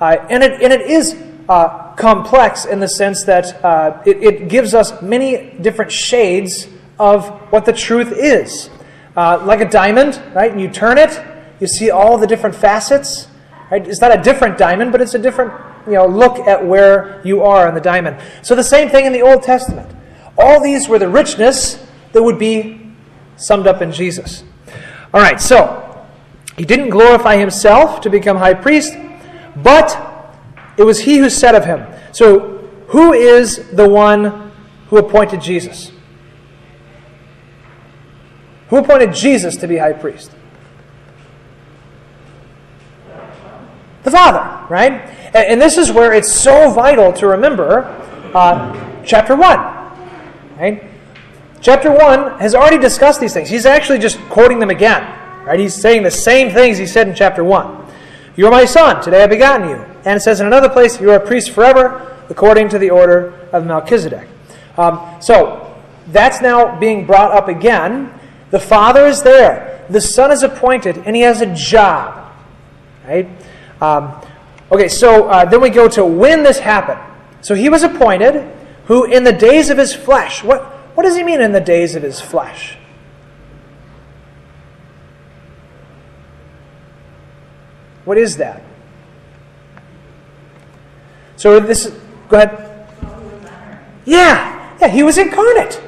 [0.00, 1.16] Uh, and, it, and it is
[1.48, 7.28] uh, complex in the sense that uh, it, it, gives us many different shades of
[7.52, 8.70] what the truth is.
[9.16, 10.52] Uh, like a diamond, right?
[10.52, 11.20] And you turn it,
[11.60, 13.26] you see all the different facets.
[13.70, 13.86] Right?
[13.86, 15.52] It's not a different diamond, but it's a different
[15.86, 18.20] you know, look at where you are in the diamond.
[18.42, 19.90] So the same thing in the Old Testament.
[20.38, 22.92] All these were the richness that would be
[23.36, 24.44] summed up in Jesus.
[25.12, 26.06] All right, so
[26.56, 28.94] he didn't glorify himself to become high priest,
[29.56, 30.17] but
[30.78, 31.84] it was he who said of him.
[32.12, 32.56] So,
[32.88, 34.52] who is the one
[34.88, 35.92] who appointed Jesus?
[38.70, 40.30] Who appointed Jesus to be high priest?
[44.04, 44.92] The Father, right?
[45.34, 47.84] And, this is where it's so vital to remember
[48.34, 49.58] uh, chapter 1,
[50.58, 50.84] right?
[51.60, 53.50] Chapter 1 has already discussed these things.
[53.50, 55.02] He's actually just quoting them again.
[55.44, 55.58] Right?
[55.58, 57.86] He's saying the same things he said in chapter 1.
[58.36, 59.84] You are my son, today I have begotten you.
[60.08, 63.34] And it says in another place, you are a priest forever, according to the order
[63.52, 64.26] of Melchizedek.
[64.78, 68.18] Um, so, that's now being brought up again.
[68.50, 69.84] The Father is there.
[69.90, 72.32] The Son is appointed, and he has a job.
[73.06, 73.28] Right?
[73.82, 74.18] Um,
[74.72, 77.02] okay, so uh, then we go to when this happened.
[77.42, 78.50] So he was appointed,
[78.86, 80.42] who in the days of his flesh.
[80.42, 80.62] What,
[80.96, 82.78] what does he mean in the days of his flesh?
[88.06, 88.62] What is that?
[91.38, 91.86] So this
[92.28, 92.64] go ahead.
[94.04, 95.80] Yeah, yeah, he was incarnate.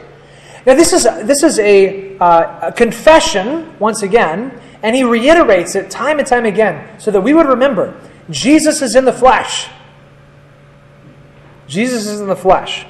[0.65, 5.91] Now this is this is a, uh, a confession once again, and he reiterates it
[5.91, 9.69] time and time again, so that we would remember Jesus is in the flesh.
[11.67, 12.87] Jesus is in the flesh.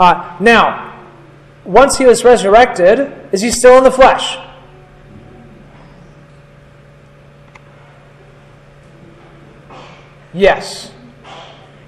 [0.00, 1.04] Uh, now,
[1.64, 4.38] once he was resurrected, is he still in the flesh?
[10.32, 10.92] Yes.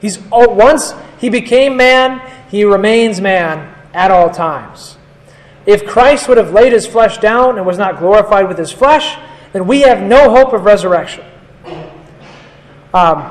[0.01, 4.97] He's once he became man, he remains man at all times.
[5.67, 9.19] If Christ would have laid his flesh down and was not glorified with his flesh,
[9.53, 11.25] then we have no hope of resurrection.
[12.95, 13.31] Um,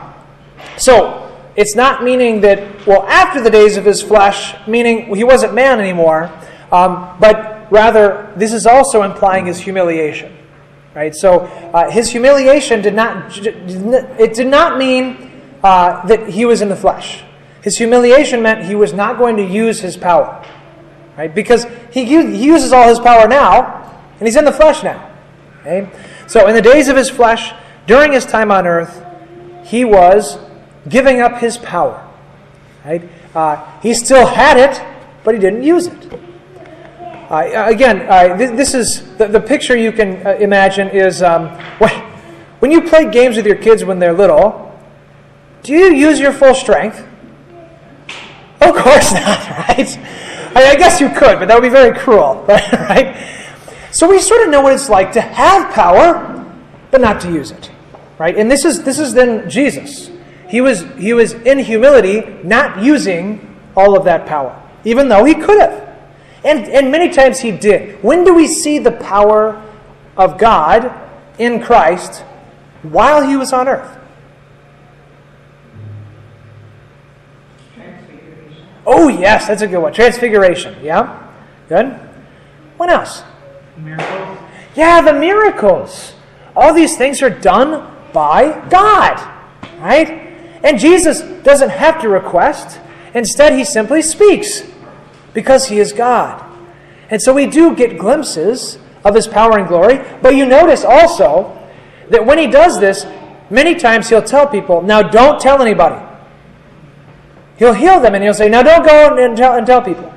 [0.77, 5.53] so, it's not meaning that, well, after the days of his flesh, meaning he wasn't
[5.53, 6.32] man anymore,
[6.71, 10.36] um, but rather, this is also implying his humiliation.
[10.95, 11.13] Right?
[11.13, 11.41] So
[11.73, 15.28] uh, his humiliation did not, it did not mean
[15.63, 17.23] uh, that he was in the flesh.
[17.61, 20.45] His humiliation meant he was not going to use his power.
[21.17, 21.33] Right?
[21.33, 25.11] Because he, he uses all his power now, and he's in the flesh now.
[25.61, 25.89] Okay?
[26.27, 27.53] So in the days of his flesh,
[27.87, 29.05] during his time on earth,
[29.65, 30.37] he was
[30.87, 32.07] giving up his power.
[32.85, 33.09] Right?
[33.35, 34.81] Uh, he still had it,
[35.23, 36.13] but he didn't use it.
[37.29, 41.49] Uh, again, uh, th- this is the, the, picture you can uh, imagine is um,
[41.77, 41.91] when,
[42.59, 44.68] when you play games with your kids when they're little,
[45.63, 47.05] do you use your full strength?
[48.61, 49.99] Of course not, right?
[50.55, 53.15] I, guess you could, but that would be very cruel, right?
[53.91, 56.45] So we sort of know what it's like to have power,
[56.91, 57.71] but not to use it,
[58.17, 58.37] right?
[58.37, 60.11] And this is this is then Jesus.
[60.47, 65.35] He was he was in humility, not using all of that power, even though he
[65.35, 65.89] could have.
[66.43, 68.01] And, and many times he did.
[68.03, 69.61] When do we see the power
[70.15, 70.93] of God
[71.37, 72.21] in Christ
[72.83, 73.98] while he was on earth?
[78.91, 79.93] Oh, yes, that's a good one.
[79.93, 80.75] Transfiguration.
[80.84, 81.32] Yeah?
[81.67, 81.91] Good.
[82.78, 83.21] What else?
[83.78, 84.39] Miracles.
[84.75, 86.15] Yeah, the miracles.
[86.56, 89.19] All these things are done by God.
[89.80, 90.10] Right?
[90.63, 92.80] And Jesus doesn't have to request.
[93.13, 94.63] Instead, he simply speaks
[95.36, 96.43] because he is God.
[97.12, 101.56] And so we do get glimpses of his power and glory, but you notice also
[102.10, 103.06] that when he does this,
[103.52, 106.08] many times he'll tell people, now don't tell anybody.
[107.59, 110.11] He'll heal them and he'll say, now don't go and tell, and tell people.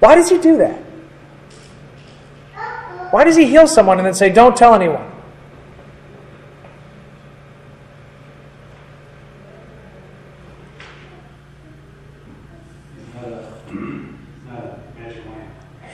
[0.00, 0.82] Why does he do that?
[3.10, 5.04] Why does he heal someone and then say, don't tell anyone?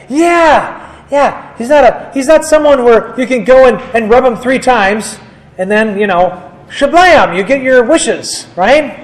[0.08, 1.56] Yeah, yeah.
[1.56, 4.58] He's not a he's not someone where you can go and, and rub him three
[4.58, 5.18] times
[5.58, 9.00] and then, you know, shablam, you get your wishes, right?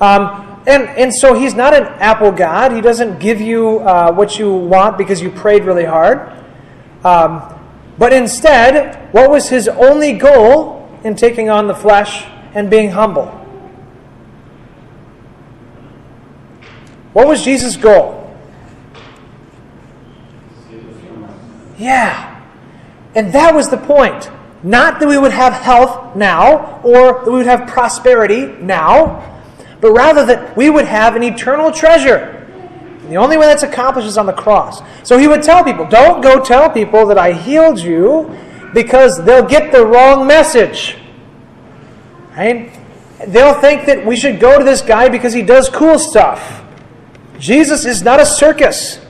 [0.00, 2.72] Um, and, and so he's not an apple God.
[2.72, 6.32] He doesn't give you uh, what you want because you prayed really hard.
[7.04, 7.42] Um,
[7.98, 13.26] but instead, what was his only goal in taking on the flesh and being humble?
[17.12, 18.18] What was Jesus' goal?
[21.76, 22.40] Yeah.
[23.14, 24.30] And that was the point.
[24.62, 29.31] Not that we would have health now or that we would have prosperity now,
[29.82, 32.38] but rather that we would have an eternal treasure.
[33.02, 34.80] And the only way that's accomplished is on the cross.
[35.02, 38.38] So he would tell people, don't go tell people that I healed you
[38.72, 40.96] because they'll get the wrong message.
[42.36, 42.78] Right?
[43.26, 46.62] They'll think that we should go to this guy because he does cool stuff.
[47.40, 49.00] Jesus is not a circus.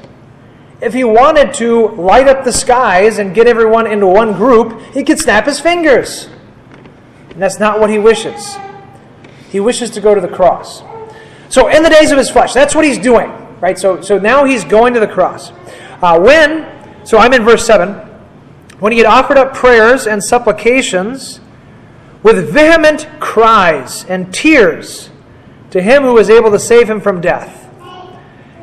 [0.80, 5.04] If he wanted to light up the skies and get everyone into one group, he
[5.04, 6.30] could snap his fingers.
[7.28, 8.56] And that's not what he wishes.
[9.52, 10.82] He wishes to go to the cross.
[11.50, 13.30] So, in the days of his flesh, that's what he's doing,
[13.60, 13.78] right?
[13.78, 15.52] So, so now he's going to the cross.
[16.00, 17.90] Uh, when, so I'm in verse 7,
[18.80, 21.40] when he had offered up prayers and supplications
[22.22, 25.10] with vehement cries and tears
[25.70, 27.68] to him who was able to save him from death,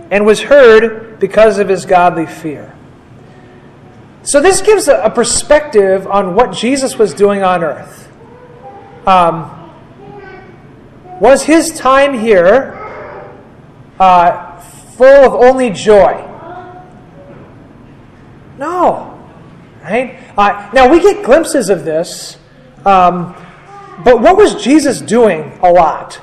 [0.10, 2.76] and was heard because of his godly fear.
[4.24, 8.12] So, this gives a, perspective on what Jesus was doing on earth.
[9.06, 9.56] Um,
[11.20, 12.74] was his time here
[14.00, 16.26] uh, full of only joy?
[18.58, 19.18] No.
[19.82, 20.20] Right?
[20.38, 22.38] Uh, now, we get glimpses of this,
[22.86, 23.34] um,
[24.04, 26.22] but what was Jesus doing a lot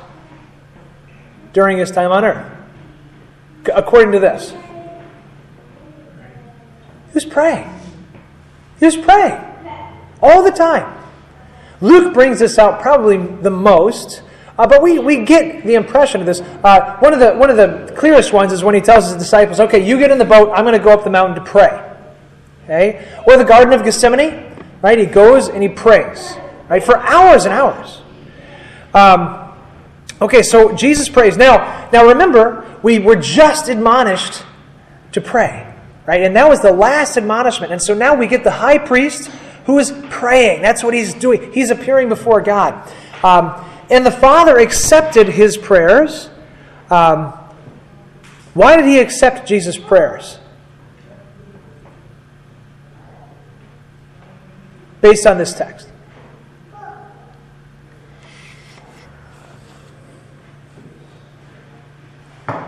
[1.53, 2.53] during his time on earth?
[3.74, 4.59] According to this, he
[7.14, 7.68] was praying.
[8.78, 9.42] He was praying
[10.22, 10.92] all the time.
[11.80, 14.22] Luke brings this out probably the most,
[14.59, 16.40] uh, but we, we get the impression of this.
[16.40, 19.61] Uh, one, of the, one of the clearest ones is when he tells his disciples,
[19.61, 21.94] okay, you get in the boat, I'm going to go up the mountain to pray.
[22.64, 23.07] Okay?
[23.26, 24.98] Or the Garden of Gethsemane, right?
[24.98, 26.36] He goes and he prays,
[26.68, 28.02] right, for hours and hours.
[28.94, 29.52] Um,
[30.20, 31.36] okay, so Jesus prays.
[31.36, 34.42] Now, now remember, we were just admonished
[35.12, 35.74] to pray.
[36.07, 36.22] Right?
[36.22, 37.72] And that was the last admonishment.
[37.72, 39.28] And so now we get the high priest
[39.66, 40.62] who is praying.
[40.62, 41.52] That's what he's doing.
[41.52, 42.74] He's appearing before God.
[43.24, 46.30] Um, and the Father accepted his prayers.
[46.91, 47.32] Um,
[48.55, 50.39] why did he accept Jesus' prayers?
[55.01, 55.89] Based on this text.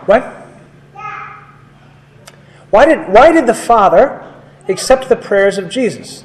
[0.07, 0.23] What?
[2.71, 4.25] Why did, why did the Father
[4.69, 6.25] accept the prayers of Jesus?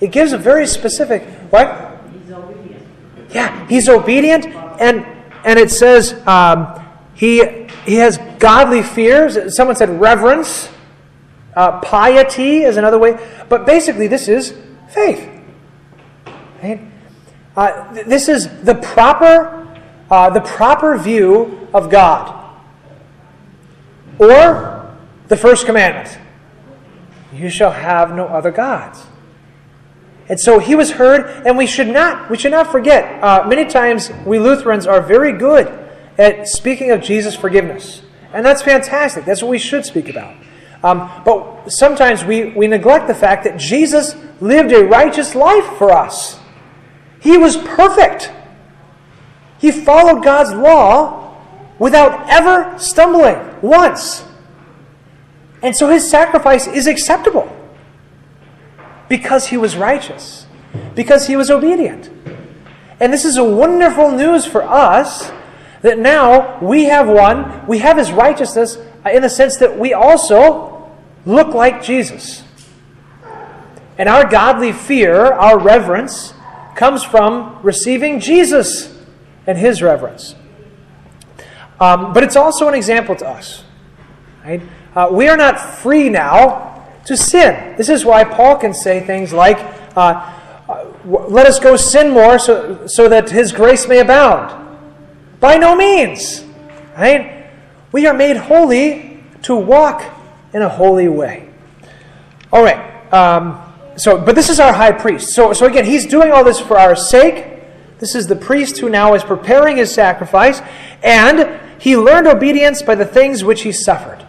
[0.00, 1.95] It gives a very specific what?
[3.36, 4.46] Yeah, he's obedient,
[4.80, 5.04] and
[5.44, 6.82] and it says um,
[7.12, 9.54] he he has godly fears.
[9.54, 10.70] Someone said reverence,
[11.54, 13.18] uh, piety is another way,
[13.50, 14.54] but basically this is
[14.88, 15.28] faith.
[16.62, 16.80] Right?
[17.54, 19.68] Uh, this is the proper
[20.10, 22.32] uh, the proper view of God.
[24.18, 24.96] Or
[25.28, 26.18] the first commandment
[27.34, 29.04] you shall have no other gods.
[30.28, 33.22] And so he was heard, and we should not we should not forget.
[33.22, 35.66] Uh, many times we Lutherans are very good
[36.18, 38.02] at speaking of Jesus' forgiveness,
[38.32, 39.24] and that's fantastic.
[39.24, 40.34] That's what we should speak about.
[40.82, 45.90] Um, but sometimes we, we neglect the fact that Jesus lived a righteous life for
[45.90, 46.38] us.
[47.20, 48.30] He was perfect.
[49.58, 51.34] He followed God's law
[51.78, 54.24] without ever stumbling once.
[55.62, 57.50] And so his sacrifice is acceptable
[59.08, 60.46] because he was righteous,
[60.94, 62.10] because he was obedient.
[63.00, 65.30] And this is a wonderful news for us
[65.82, 70.90] that now we have one, we have his righteousness in the sense that we also
[71.24, 72.42] look like Jesus.
[73.98, 76.34] And our godly fear, our reverence,
[76.74, 78.94] comes from receiving Jesus
[79.46, 80.34] and his reverence.
[81.80, 83.64] Um, but it's also an example to us.
[84.44, 84.62] Right?
[84.94, 86.75] Uh, we are not free now
[87.06, 87.74] to sin.
[87.76, 89.58] This is why Paul can say things like,
[89.96, 90.32] uh,
[90.68, 94.66] uh let us go sin more so, so that his grace may abound.
[95.40, 96.44] By no means.
[96.96, 97.48] Right?
[97.92, 100.02] We are made holy to walk
[100.52, 101.48] in a holy way.
[102.52, 103.12] All right.
[103.12, 103.62] Um,
[103.96, 105.30] so, but this is our high priest.
[105.34, 107.46] So, so again, he's doing all this for our sake.
[107.98, 110.60] This is the priest who now is preparing his sacrifice,
[111.02, 114.25] and he learned obedience by the things which he suffered.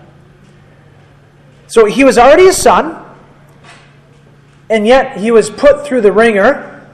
[1.67, 3.03] So he was already a son,
[4.69, 6.87] and yet he was put through the wringer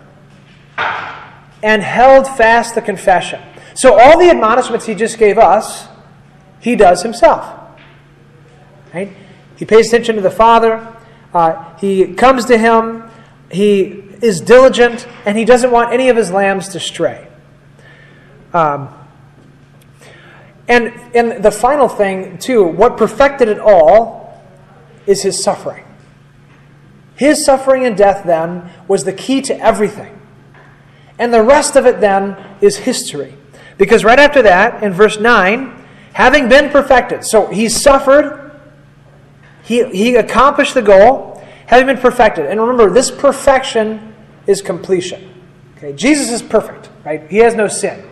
[1.61, 3.41] and held fast the confession.
[3.75, 5.87] So all the admonishments he just gave us,
[6.59, 7.59] he does himself.
[8.93, 9.15] Right?
[9.55, 10.87] He pays attention to the Father.
[11.33, 13.09] Uh, he comes to him.
[13.51, 17.27] He is diligent, and he doesn't want any of his lambs to stray.
[18.53, 18.89] Um,
[20.67, 24.22] and, and the final thing, too, what perfected it all
[25.05, 25.85] is his suffering.
[27.15, 30.19] His suffering and death, then, was the key to everything.
[31.19, 33.35] And the rest of it then is history.
[33.77, 38.59] Because right after that, in verse 9, having been perfected, so he suffered,
[39.63, 42.45] he, he accomplished the goal, having been perfected.
[42.45, 44.13] And remember, this perfection
[44.47, 45.33] is completion.
[45.77, 47.29] Okay, Jesus is perfect, right?
[47.29, 48.03] He has no sin.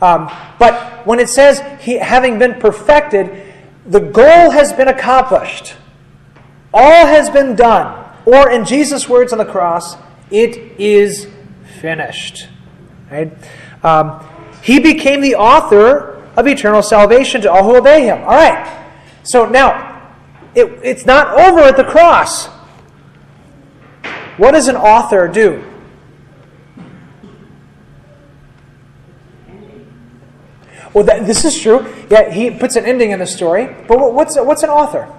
[0.00, 3.52] Um, but when it says he having been perfected,
[3.86, 5.76] the goal has been accomplished.
[6.72, 7.98] All has been done.
[8.24, 9.96] Or in Jesus' words on the cross,
[10.30, 11.28] it is
[11.80, 12.48] finished.
[13.10, 13.32] Right?
[13.82, 14.24] Um,
[14.62, 18.18] he became the author of eternal salvation to all who obey him.
[18.18, 18.86] All right.
[19.24, 20.14] So now,
[20.54, 22.46] it, it's not over at the cross.
[24.36, 25.64] What does an author do?
[30.94, 31.86] Well, that, this is true.
[32.10, 33.66] Yeah, he puts an ending in the story.
[33.88, 35.12] But what's, what's an author?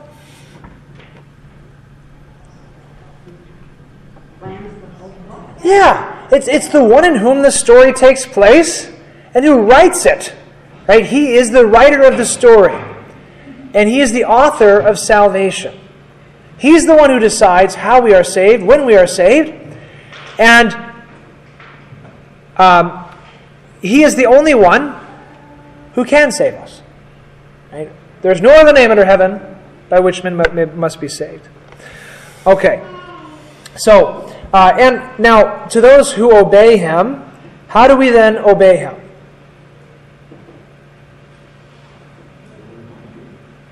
[5.64, 8.92] Yeah, it's, it's the one in whom the story takes place
[9.34, 10.34] and who writes it.
[10.88, 11.06] Right?
[11.06, 12.74] He is the writer of the story.
[13.74, 15.80] And he is the author of salvation.
[16.58, 19.78] He's the one who decides how we are saved, when we are saved.
[20.38, 20.76] And
[22.58, 23.06] um,
[23.82, 24.96] he is the only one
[25.94, 26.82] who can save us.
[27.72, 27.92] Right?
[28.22, 29.42] There's no other name under heaven
[29.90, 30.38] by which men
[30.78, 31.48] must be saved.
[32.46, 32.86] Okay.
[33.76, 37.24] So, uh, and now to those who obey him,
[37.68, 38.96] how do we then obey him?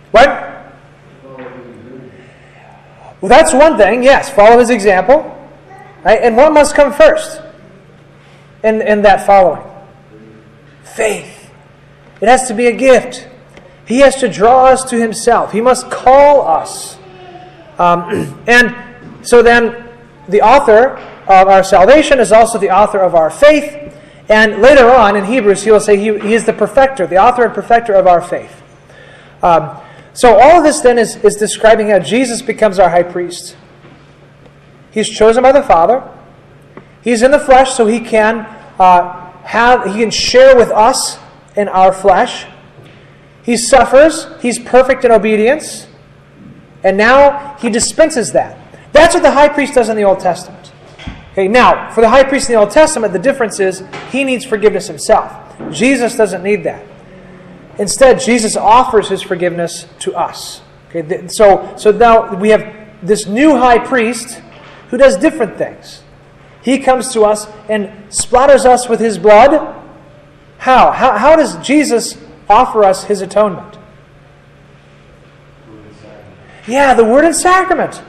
[0.09, 0.27] What?
[3.21, 5.37] Well, that's one thing, yes, follow his example.
[6.03, 6.19] Right?
[6.21, 7.41] And what must come first
[8.63, 9.63] in, in that following?
[10.83, 11.51] Faith.
[12.19, 13.27] It has to be a gift.
[13.85, 15.51] He has to draw us to himself.
[15.51, 16.97] He must call us.
[17.77, 18.75] Um, and
[19.21, 19.90] so then,
[20.27, 20.97] the author
[21.27, 23.97] of our salvation is also the author of our faith.
[24.29, 27.43] And later on in Hebrews, he will say he, he is the perfecter, the author
[27.43, 28.61] and perfecter of our faith.
[29.43, 29.77] Um,
[30.13, 33.55] so all of this then is, is describing how Jesus becomes our high priest.
[34.91, 36.07] He's chosen by the Father.
[37.01, 38.39] He's in the flesh, so he can
[38.79, 41.17] uh, have he can share with us
[41.55, 42.45] in our flesh.
[43.43, 44.27] He suffers.
[44.41, 45.87] He's perfect in obedience,
[46.83, 48.60] and now he dispenses that.
[49.01, 50.71] That's what the high priest does in the Old Testament.
[51.31, 53.81] Okay, now for the high priest in the Old Testament, the difference is
[54.11, 55.33] he needs forgiveness himself.
[55.71, 56.85] Jesus doesn't need that.
[57.79, 60.61] Instead, Jesus offers his forgiveness to us.
[60.89, 64.39] Okay, so, so now we have this new high priest
[64.89, 66.03] who does different things.
[66.61, 69.83] He comes to us and splatters us with his blood.
[70.59, 70.91] How?
[70.91, 73.79] How, how does Jesus offer us his atonement?
[76.67, 78.03] Yeah, the word and sacrament.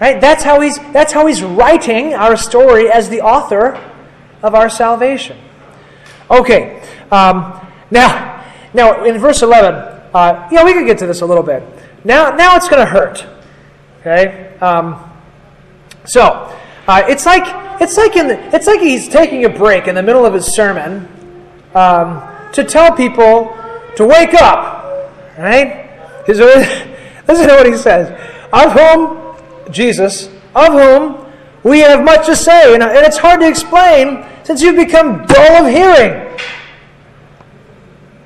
[0.00, 0.20] Right?
[0.20, 3.78] That's how he's that's how he's writing our story as the author
[4.42, 5.38] of our salvation.
[6.30, 6.82] Okay.
[7.10, 9.74] Um, now, now, in verse 11,
[10.14, 11.62] uh, yeah, we could get to this a little bit.
[12.04, 13.26] Now, now it's going to hurt.
[14.00, 14.56] Okay?
[14.58, 15.10] Um,
[16.04, 19.94] so, uh, it's like it's like in the, it's like he's taking a break in
[19.94, 21.08] the middle of his sermon
[21.74, 22.22] um,
[22.52, 23.56] to tell people
[23.96, 25.12] to wake up.
[25.38, 25.88] Right?
[26.26, 28.08] His, listen to what he says.
[28.52, 29.19] Of whom
[29.70, 31.26] Jesus, of whom
[31.62, 35.72] we have much to say, and, it's hard to explain since you've become dull of
[35.72, 36.38] hearing.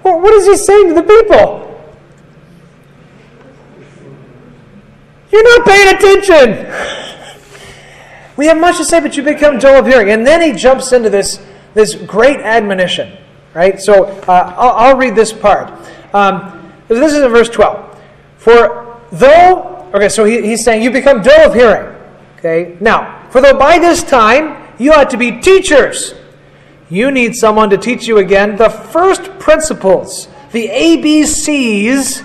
[0.02, 1.64] Well, what is he saying to the people?
[5.32, 6.72] You're not paying attention.
[8.36, 10.10] we have much to say, but you become dull of hearing.
[10.10, 13.16] And then he jumps into this, this great admonition,
[13.52, 13.80] right?
[13.80, 15.72] So uh, I'll, I'll, read this part.
[16.14, 18.00] Um, this is in verse 12.
[18.36, 21.94] For though, okay, so he, he's saying, you become dull of hearing.
[22.38, 26.14] Okay, now, for though by this time you ought to be teachers
[26.90, 32.24] you need someone to teach you again the first principles, the ABCs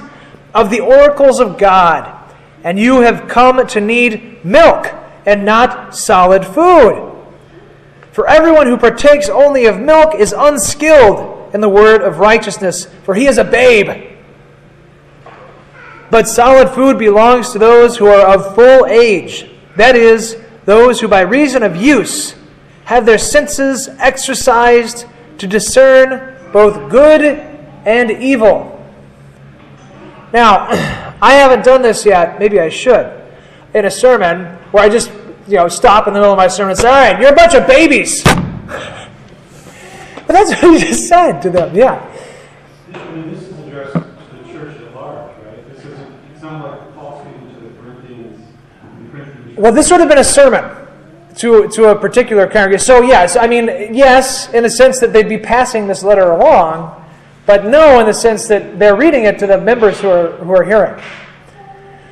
[0.53, 2.15] of the oracles of God.
[2.63, 4.87] And you have come to need milk
[5.25, 7.15] and not solid food.
[8.11, 13.15] For everyone who partakes only of milk is unskilled in the word of righteousness, for
[13.15, 14.18] he is a babe.
[16.11, 21.07] But solid food belongs to those who are of full age, that is, those who
[21.07, 22.35] by reason of use
[22.85, 25.05] have their senses exercised
[25.37, 27.21] to discern both good
[27.85, 28.75] and evil.
[30.33, 30.67] Now,
[31.21, 33.11] I haven't done this yet, maybe I should,
[33.73, 35.11] in a sermon where I just
[35.47, 37.35] you know stop in the middle of my sermon and say, All right, you're a
[37.35, 38.23] bunch of babies.
[38.23, 38.47] but
[40.27, 42.05] that's what he just said to them, yeah.
[42.93, 45.69] I mean, this is addressed to the church at large, right?
[45.69, 48.47] This isn't, it's not like Paul speaking to the Corinthians.
[49.59, 50.63] Well, this would have been a sermon.
[51.39, 52.85] to, to a particular congregation.
[52.85, 56.95] So, yes, I mean, yes, in the sense that they'd be passing this letter along,
[57.45, 60.51] but no in the sense that they're reading it to the members who are, who
[60.51, 61.01] are hearing.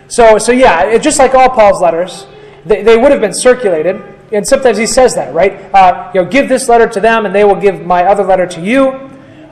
[0.07, 2.25] So, so yeah, it, just like all Paul's letters,
[2.65, 4.01] they, they would have been circulated.
[4.31, 5.73] And sometimes he says that, right?
[5.73, 8.47] Uh, you know, give this letter to them, and they will give my other letter
[8.47, 8.91] to you.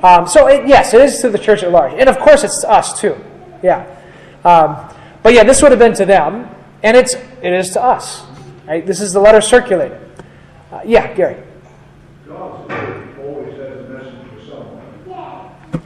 [0.03, 1.93] Um, so, it, yes, it is to the church at large.
[1.93, 3.17] And of course, it's to us, too.
[3.61, 3.85] Yeah.
[4.45, 4.77] Um,
[5.21, 6.49] but yeah, this would have been to them,
[6.83, 8.23] and it's, it is to us.
[8.67, 8.85] Right?
[8.85, 9.99] This is the letter circulated.
[10.71, 11.41] Uh, yeah, Gary.
[12.27, 12.73] God's
[13.19, 14.81] always has a message for someone.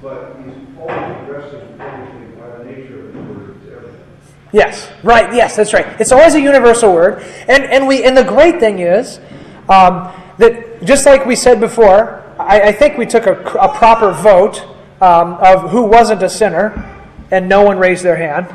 [0.01, 4.05] But he's always addressing everything by the nature of his word to everything.
[4.53, 5.33] Yes, right.
[5.33, 5.99] Yes, that's right.
[5.99, 9.19] It's always a universal word, and and we and the great thing is
[9.67, 14.11] um, that just like we said before, I, I think we took a, a proper
[14.13, 14.65] vote
[15.01, 16.73] um, of who wasn't a sinner,
[17.29, 18.47] and no one raised their hand.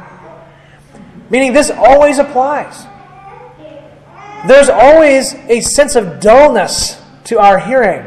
[1.31, 2.87] Meaning, this always applies.
[4.47, 8.07] There's always a sense of dullness to our hearing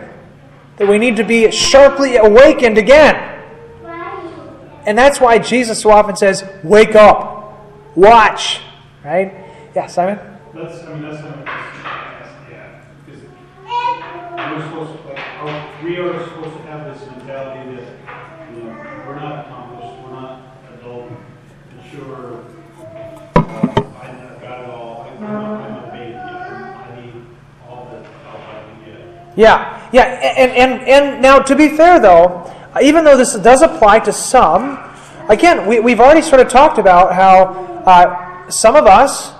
[0.78, 3.16] that we need to be sharply awakened again.
[4.86, 7.60] And that's why Jesus so often says, Wake up,
[7.96, 8.62] watch.
[9.04, 9.34] Right?
[9.76, 10.18] Yeah, Simon?
[10.54, 11.44] That's, I mean, that's of,
[12.50, 12.84] yeah,
[14.56, 17.07] we're supposed to, like, we are supposed to have this
[29.38, 34.00] Yeah, yeah, and, and, and now to be fair though, even though this does apply
[34.00, 34.80] to some,
[35.30, 39.34] again, we, we've already sort of talked about how uh, some of us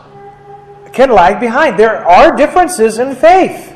[0.94, 1.78] can lag behind.
[1.78, 3.74] There are differences in faith.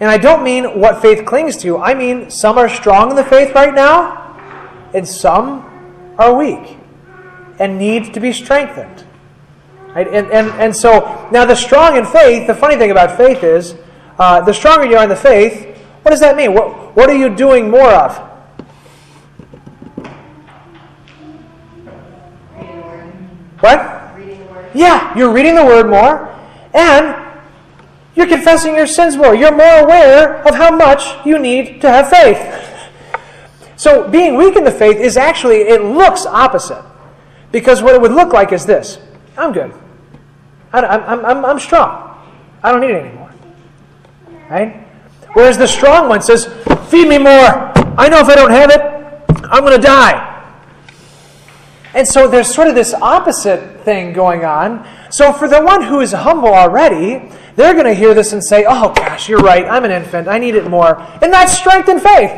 [0.00, 3.24] And I don't mean what faith clings to, I mean some are strong in the
[3.24, 4.36] faith right now,
[4.94, 6.78] and some are weak
[7.58, 9.04] and need to be strengthened.
[9.88, 10.06] Right?
[10.06, 13.74] And, and, and so, now the strong in faith, the funny thing about faith is,
[14.18, 16.54] uh, the stronger you are in the faith, what does that mean?
[16.54, 18.16] What, what are you doing more of?
[23.60, 23.78] What?
[24.74, 26.34] Yeah, you're reading the word more,
[26.74, 27.16] and
[28.14, 29.34] you're confessing your sins more.
[29.34, 32.38] You're more aware of how much you need to have faith.
[33.76, 36.84] So, being weak in the faith is actually, it looks opposite.
[37.50, 38.98] Because what it would look like is this
[39.36, 39.72] I'm good.
[40.72, 42.16] I, am I'm, I'm strong.
[42.62, 43.17] I don't need anymore.
[44.50, 44.86] Right?
[45.34, 46.46] Whereas the strong one says,
[46.88, 47.72] Feed me more.
[47.98, 48.80] I know if I don't have it,
[49.50, 50.24] I'm going to die.
[51.94, 54.86] And so there's sort of this opposite thing going on.
[55.10, 58.64] So for the one who is humble already, they're going to hear this and say,
[58.68, 59.64] Oh gosh, you're right.
[59.64, 60.28] I'm an infant.
[60.28, 61.00] I need it more.
[61.22, 62.30] And that's strength and faith.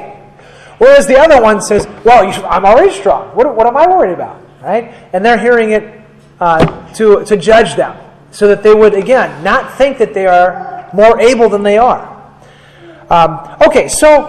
[0.78, 3.34] Whereas the other one says, Well, I'm already strong.
[3.36, 4.42] What, what am I worried about?
[4.62, 4.94] Right?
[5.12, 6.00] And they're hearing it
[6.40, 7.96] uh, to, to judge them
[8.30, 12.16] so that they would, again, not think that they are more able than they are.
[13.10, 14.22] Um, okay, so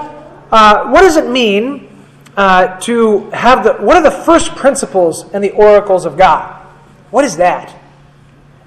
[0.52, 1.88] uh, what does it mean
[2.36, 6.66] uh, to have the, what are the first principles and the oracles of God?
[7.12, 7.78] What is that?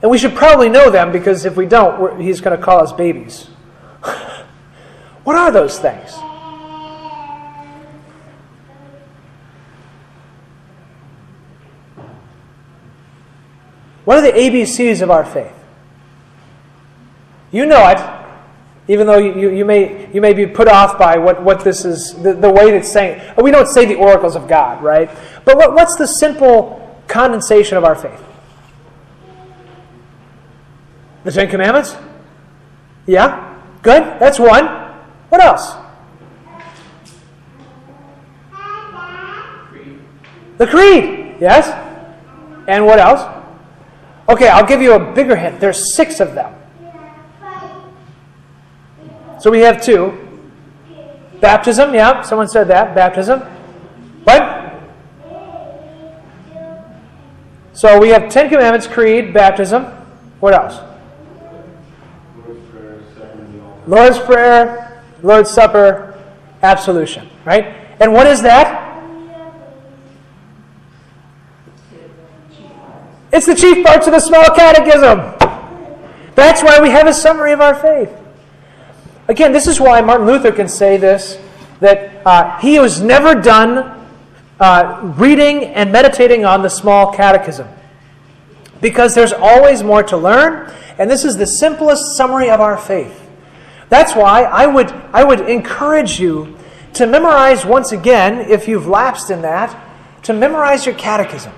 [0.03, 2.93] And we should probably know them because if we don't, he's going to call us
[2.93, 3.47] babies.
[5.25, 6.15] what are those things?
[14.05, 15.64] What are the ABCs of our faith?
[17.55, 18.01] You know it,
[18.89, 22.13] even though you, you, may, you may be put off by what, what this is,
[22.21, 23.23] the, the way it's saying.
[23.41, 25.09] We don't say the oracles of God, right?
[25.45, 28.21] But what, what's the simple condensation of our faith?
[31.23, 31.97] The Ten Commandments?
[33.07, 33.57] Yeah?
[33.83, 34.03] Good?
[34.19, 34.67] That's one.
[35.29, 35.77] What else?
[40.59, 41.37] The Creed.
[41.41, 41.69] Yes?
[42.67, 43.23] And what else?
[44.29, 45.61] Okay, I'll give you a bigger hint.
[45.61, 46.53] There's six of them.
[49.45, 50.19] So we have two.
[51.39, 52.95] Baptism, yeah, someone said that.
[52.95, 53.41] Baptism.
[54.25, 54.73] What?
[57.75, 59.85] So we have Ten Commandments, Creed, Baptism.
[60.41, 60.81] What else?
[63.87, 66.19] Lord's Prayer, Lord's Supper,
[66.63, 67.67] absolution, right?
[68.01, 69.05] And what is that?
[73.31, 75.19] It's the chief parts of the small catechism.
[76.35, 78.24] That's why we have a summary of our faith.
[79.29, 81.39] Again, this is why Martin Luther can say this
[81.81, 84.07] that uh, he was never done
[84.61, 87.69] uh, reading and meditating on the small catechism.
[88.81, 93.21] Because there's always more to learn, and this is the simplest summary of our faith.
[93.89, 96.57] That's why I would, I would encourage you
[96.95, 99.79] to memorize once again, if you've lapsed in that,
[100.25, 101.53] to memorize your catechism.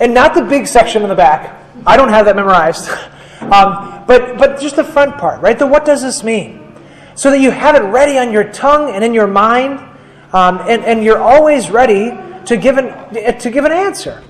[0.00, 1.62] And not the big section in the back.
[1.86, 2.88] I don't have that memorized.
[3.40, 5.58] um, but but, just the front part, right?
[5.58, 6.59] The what does this mean?
[7.20, 9.78] So that you have it ready on your tongue and in your mind,
[10.32, 14.24] um, and, and you're always ready to give an, to give an answer.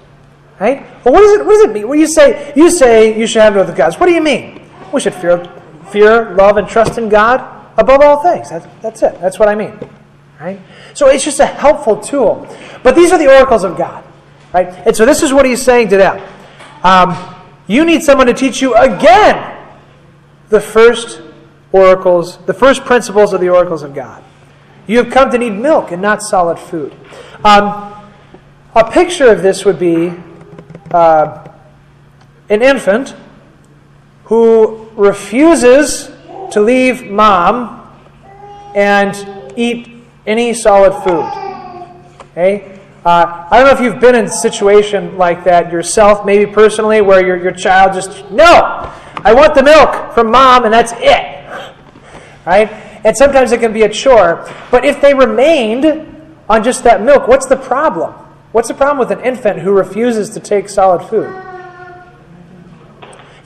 [0.58, 0.82] Right?
[1.04, 1.86] Well, what does it, what does it mean?
[1.86, 4.68] When you say, you say you should have no other gods, what do you mean?
[4.92, 5.44] We should fear,
[5.92, 7.38] fear, love, and trust in God
[7.78, 8.50] above all things.
[8.50, 9.20] That's, that's it.
[9.20, 9.78] That's what I mean.
[10.40, 10.60] Right?
[10.92, 12.44] So it's just a helpful tool.
[12.82, 14.02] But these are the oracles of God.
[14.52, 14.66] Right?
[14.66, 16.28] And so this is what he's saying to them.
[16.82, 17.36] Um,
[17.68, 19.64] you need someone to teach you again
[20.48, 21.22] the first
[21.72, 24.22] oracles, the first principles of the oracles of God.
[24.86, 26.94] You have come to need milk and not solid food.
[27.44, 27.94] Um,
[28.74, 30.12] a picture of this would be
[30.90, 31.48] uh,
[32.48, 33.14] an infant
[34.24, 36.10] who refuses
[36.50, 37.76] to leave mom
[38.74, 39.14] and
[39.56, 41.26] eat any solid food.
[42.32, 42.78] Okay?
[43.04, 47.00] Uh, I don't know if you've been in a situation like that yourself, maybe personally,
[47.00, 48.92] where your, your child just, no,
[49.24, 51.29] I want the milk from mom, and that's it.
[52.46, 52.70] Right?
[53.04, 54.48] And sometimes it can be a chore.
[54.70, 55.84] But if they remained
[56.48, 58.12] on just that milk, what's the problem?
[58.52, 61.30] What's the problem with an infant who refuses to take solid food?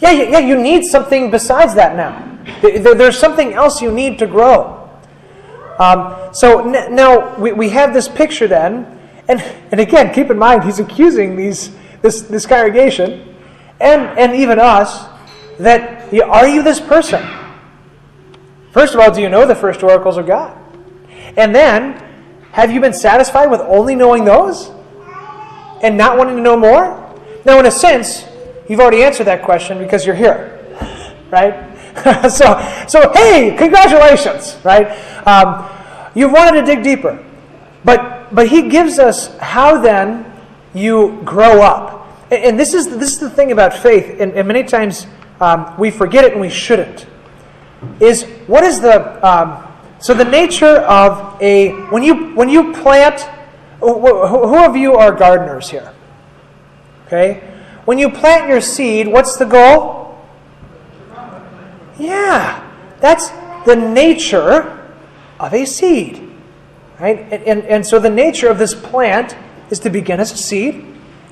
[0.00, 0.38] Yeah, yeah, yeah.
[0.38, 2.30] you need something besides that now.
[2.62, 4.80] There's something else you need to grow.
[5.78, 9.40] Um, so now we, we have this picture then, and,
[9.72, 13.34] and again, keep in mind, he's accusing these, this, this congregation
[13.80, 15.06] and, and even us
[15.58, 17.22] that are you this person?
[18.74, 20.58] First of all, do you know the first oracles of God?
[21.36, 21.92] And then,
[22.50, 24.72] have you been satisfied with only knowing those
[25.80, 27.00] and not wanting to know more?
[27.44, 28.24] Now, in a sense,
[28.68, 30.58] you've already answered that question because you're here,
[31.30, 31.54] right?
[32.28, 32.58] so,
[32.88, 34.88] so hey, congratulations, right?
[35.24, 35.70] Um,
[36.16, 37.24] you've wanted to dig deeper,
[37.84, 40.26] but but he gives us how then
[40.74, 44.48] you grow up, and, and this is this is the thing about faith, and, and
[44.48, 45.06] many times
[45.40, 47.06] um, we forget it and we shouldn't.
[48.00, 49.66] Is what is the um,
[49.98, 53.20] so the nature of a when you when you plant
[53.80, 55.92] who, of you are gardeners here?
[57.06, 57.40] Okay,
[57.84, 60.18] when you plant your seed, what's the goal?
[61.98, 62.70] Yeah,
[63.00, 63.28] that's
[63.66, 64.90] the nature
[65.38, 66.30] of a seed.
[66.98, 67.20] Right?
[67.20, 69.36] And, and, and so the nature of this plant
[69.70, 70.86] is to begin as a seed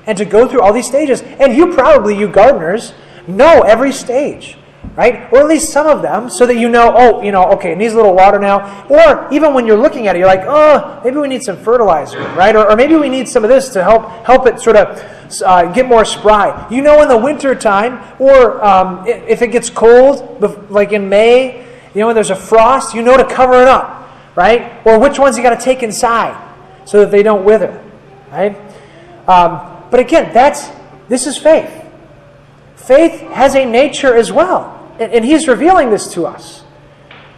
[0.05, 1.21] and to go through all these stages.
[1.21, 2.93] And you probably, you gardeners,
[3.27, 4.57] know every stage,
[4.95, 5.31] right?
[5.33, 7.77] Or at least some of them, so that you know, oh, you know, okay, it
[7.77, 8.85] needs a little water now.
[8.89, 12.19] Or even when you're looking at it, you're like, oh, maybe we need some fertilizer,
[12.35, 12.55] right?
[12.55, 15.71] Or, or maybe we need some of this to help help it sort of uh,
[15.71, 16.67] get more spry.
[16.69, 21.65] You know, in the winter time, or um, if it gets cold, like in May,
[21.93, 24.85] you know, when there's a frost, you know to cover it up, right?
[24.85, 26.39] Or which ones you got to take inside
[26.85, 27.83] so that they don't wither,
[28.31, 28.55] right?
[29.27, 30.69] Um, but again, that's
[31.07, 31.71] this is faith.
[32.75, 34.72] Faith has a nature as well,
[35.03, 36.63] and, and he's revealing this to us.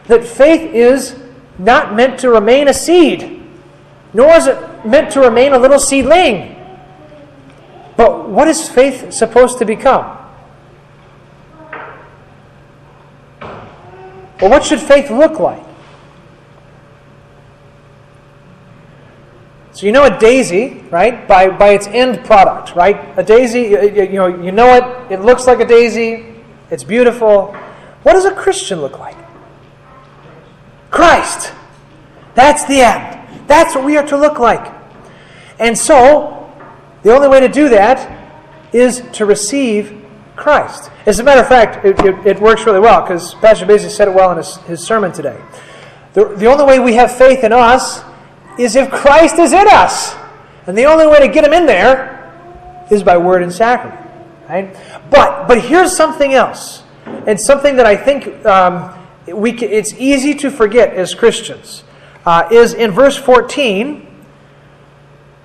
[0.05, 1.19] That faith is
[1.57, 3.41] not meant to remain a seed,
[4.13, 6.51] nor is it meant to remain a little seedling.
[7.97, 10.17] But what is faith supposed to become?
[14.41, 15.63] Well, what should faith look like?
[19.71, 21.27] So you know a daisy, right?
[21.27, 23.17] By, by its end product, right?
[23.17, 25.13] A daisy, you, you, know, you know it.
[25.13, 26.34] It looks like a daisy.
[26.71, 27.53] It's beautiful.
[28.03, 29.17] What does a Christian look like?
[30.91, 31.53] Christ.
[32.33, 33.47] That's the end.
[33.47, 34.73] That's what we are to look like.
[35.59, 36.51] And so,
[37.03, 38.11] the only way to do that
[38.73, 40.05] is to receive
[40.35, 40.91] Christ.
[41.05, 44.07] As a matter of fact, it, it, it works really well because Pastor Basie said
[44.07, 45.39] it well in his, his sermon today.
[46.13, 48.03] The, the only way we have faith in us
[48.57, 50.15] is if Christ is in us.
[50.67, 52.33] And the only way to get him in there
[52.91, 54.01] is by word and sacrament.
[54.49, 54.75] Right?
[55.09, 58.93] But, but here's something else, and something that I think um,
[59.27, 61.83] we can, it's easy to forget as Christians,
[62.25, 64.05] uh, is in verse 14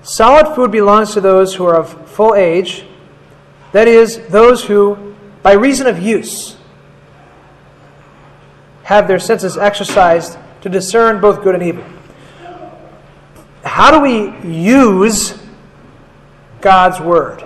[0.02, 2.84] Solid food belongs to those who are of full age,
[3.72, 6.56] that is, those who, by reason of use,
[8.84, 11.84] have their senses exercised to discern both good and evil.
[13.62, 15.38] How do we use
[16.60, 17.44] God's Word?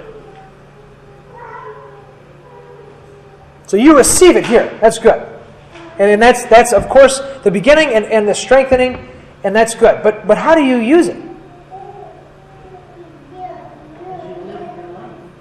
[3.66, 4.76] So you receive it here.
[4.80, 5.20] That's good.
[5.98, 9.08] And, and that's, that's, of course, the beginning and, and the strengthening,
[9.42, 10.02] and that's good.
[10.02, 11.16] But, but how do you use it?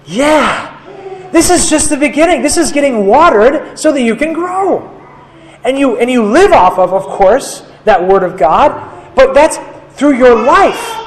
[0.05, 0.69] Yeah.
[1.31, 2.41] This is just the beginning.
[2.41, 4.89] This is getting watered so that you can grow.
[5.63, 9.57] And you and you live off of, of course, that word of God, but that's
[9.97, 10.99] through your life.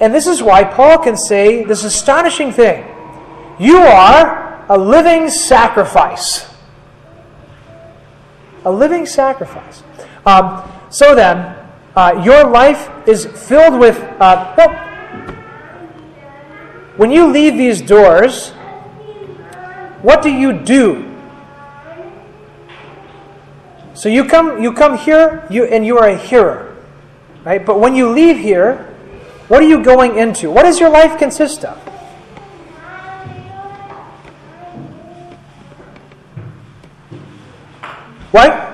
[0.00, 2.84] And this is why Paul can say this astonishing thing.
[3.58, 4.39] You are
[4.70, 6.48] a living sacrifice.
[8.64, 9.82] A living sacrifice.
[10.24, 11.56] Um, so then,
[11.96, 13.98] uh, your life is filled with.
[14.20, 14.70] Uh, well,
[16.96, 18.50] when you leave these doors,
[20.02, 21.06] what do you do?
[23.94, 26.76] So you come, you come here, you and you are a hearer,
[27.44, 27.64] right?
[27.64, 28.86] But when you leave here,
[29.48, 30.48] what are you going into?
[30.48, 31.89] What does your life consist of?
[38.30, 38.70] What?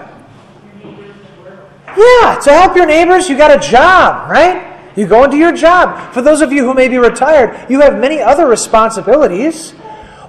[1.97, 4.77] Yeah, to help your neighbors, you got a job, right?
[4.97, 6.13] You go into your job.
[6.13, 9.75] For those of you who may be retired, you have many other responsibilities,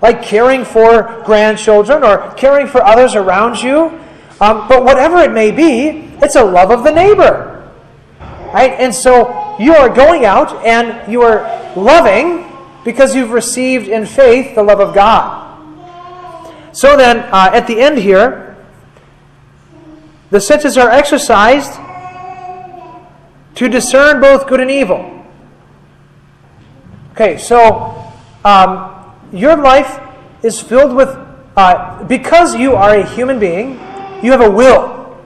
[0.01, 3.99] like caring for grandchildren or caring for others around you.
[4.39, 7.71] Um, but whatever it may be, it's a love of the neighbor.
[8.53, 8.73] Right?
[8.73, 12.45] And so you are going out and you are loving
[12.85, 15.45] because you've received in faith the love of God.
[16.71, 18.46] So then, uh, at the end here,
[20.29, 21.73] the senses are exercised
[23.55, 25.25] to discern both good and evil.
[27.13, 28.13] Okay, so
[28.45, 28.93] um,
[29.31, 29.99] your life
[30.43, 31.09] is filled with,
[31.55, 33.71] uh, because you are a human being,
[34.21, 35.17] you have a will.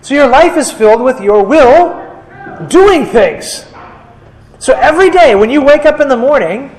[0.00, 2.00] So your life is filled with your will
[2.68, 3.66] doing things.
[4.58, 6.70] So every day when you wake up in the morning,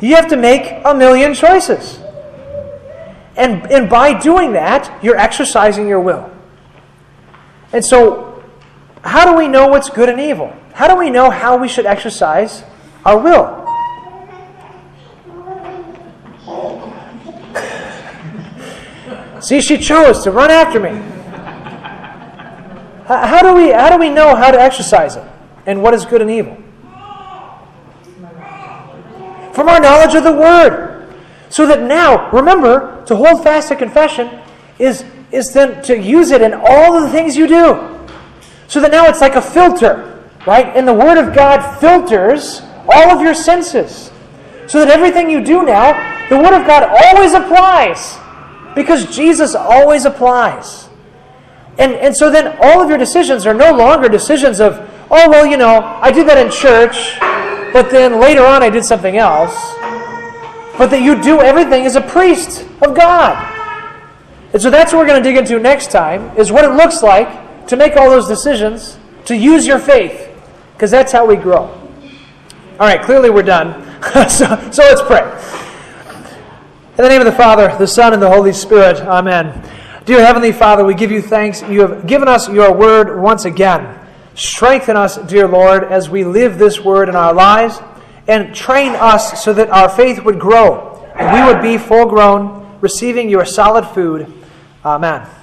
[0.00, 1.98] you have to make a million choices.
[3.36, 6.30] And, and by doing that, you're exercising your will.
[7.72, 8.42] And so,
[9.04, 10.54] how do we know what's good and evil?
[10.74, 12.62] How do we know how we should exercise
[13.04, 13.58] our will?
[19.40, 20.90] See, she chose to run after me.
[23.06, 25.24] How do we, how do we know how to exercise it
[25.64, 26.56] and what is good and evil?
[29.54, 31.08] From our knowledge of the Word.
[31.48, 34.40] So that now, remember, to hold fast to confession
[34.78, 37.98] is, is then to use it in all the things you do.
[38.66, 40.66] So that now it's like a filter, right?
[40.76, 44.10] And the Word of God filters all of your senses.
[44.66, 48.18] So that everything you do now, the Word of God always applies.
[48.74, 50.88] Because Jesus always applies.
[51.78, 54.78] And, and so then all of your decisions are no longer decisions of,
[55.10, 57.18] oh, well, you know, I did that in church,
[57.72, 59.54] but then later on I did something else.
[60.76, 63.57] But that you do everything as a priest of God.
[64.52, 67.02] And so that's what we're going to dig into next time, is what it looks
[67.02, 70.30] like to make all those decisions, to use your faith,
[70.72, 71.64] because that's how we grow.
[72.80, 73.84] All right, clearly we're done.
[74.28, 75.22] so, so let's pray.
[76.96, 79.62] In the name of the Father, the Son, and the Holy Spirit, Amen.
[80.04, 81.60] Dear Heavenly Father, we give you thanks.
[81.62, 83.98] You have given us your word once again.
[84.34, 87.80] Strengthen us, dear Lord, as we live this word in our lives,
[88.26, 90.88] and train us so that our faith would grow
[91.18, 94.32] and we would be full grown, receiving your solid food.
[94.88, 95.37] Amen.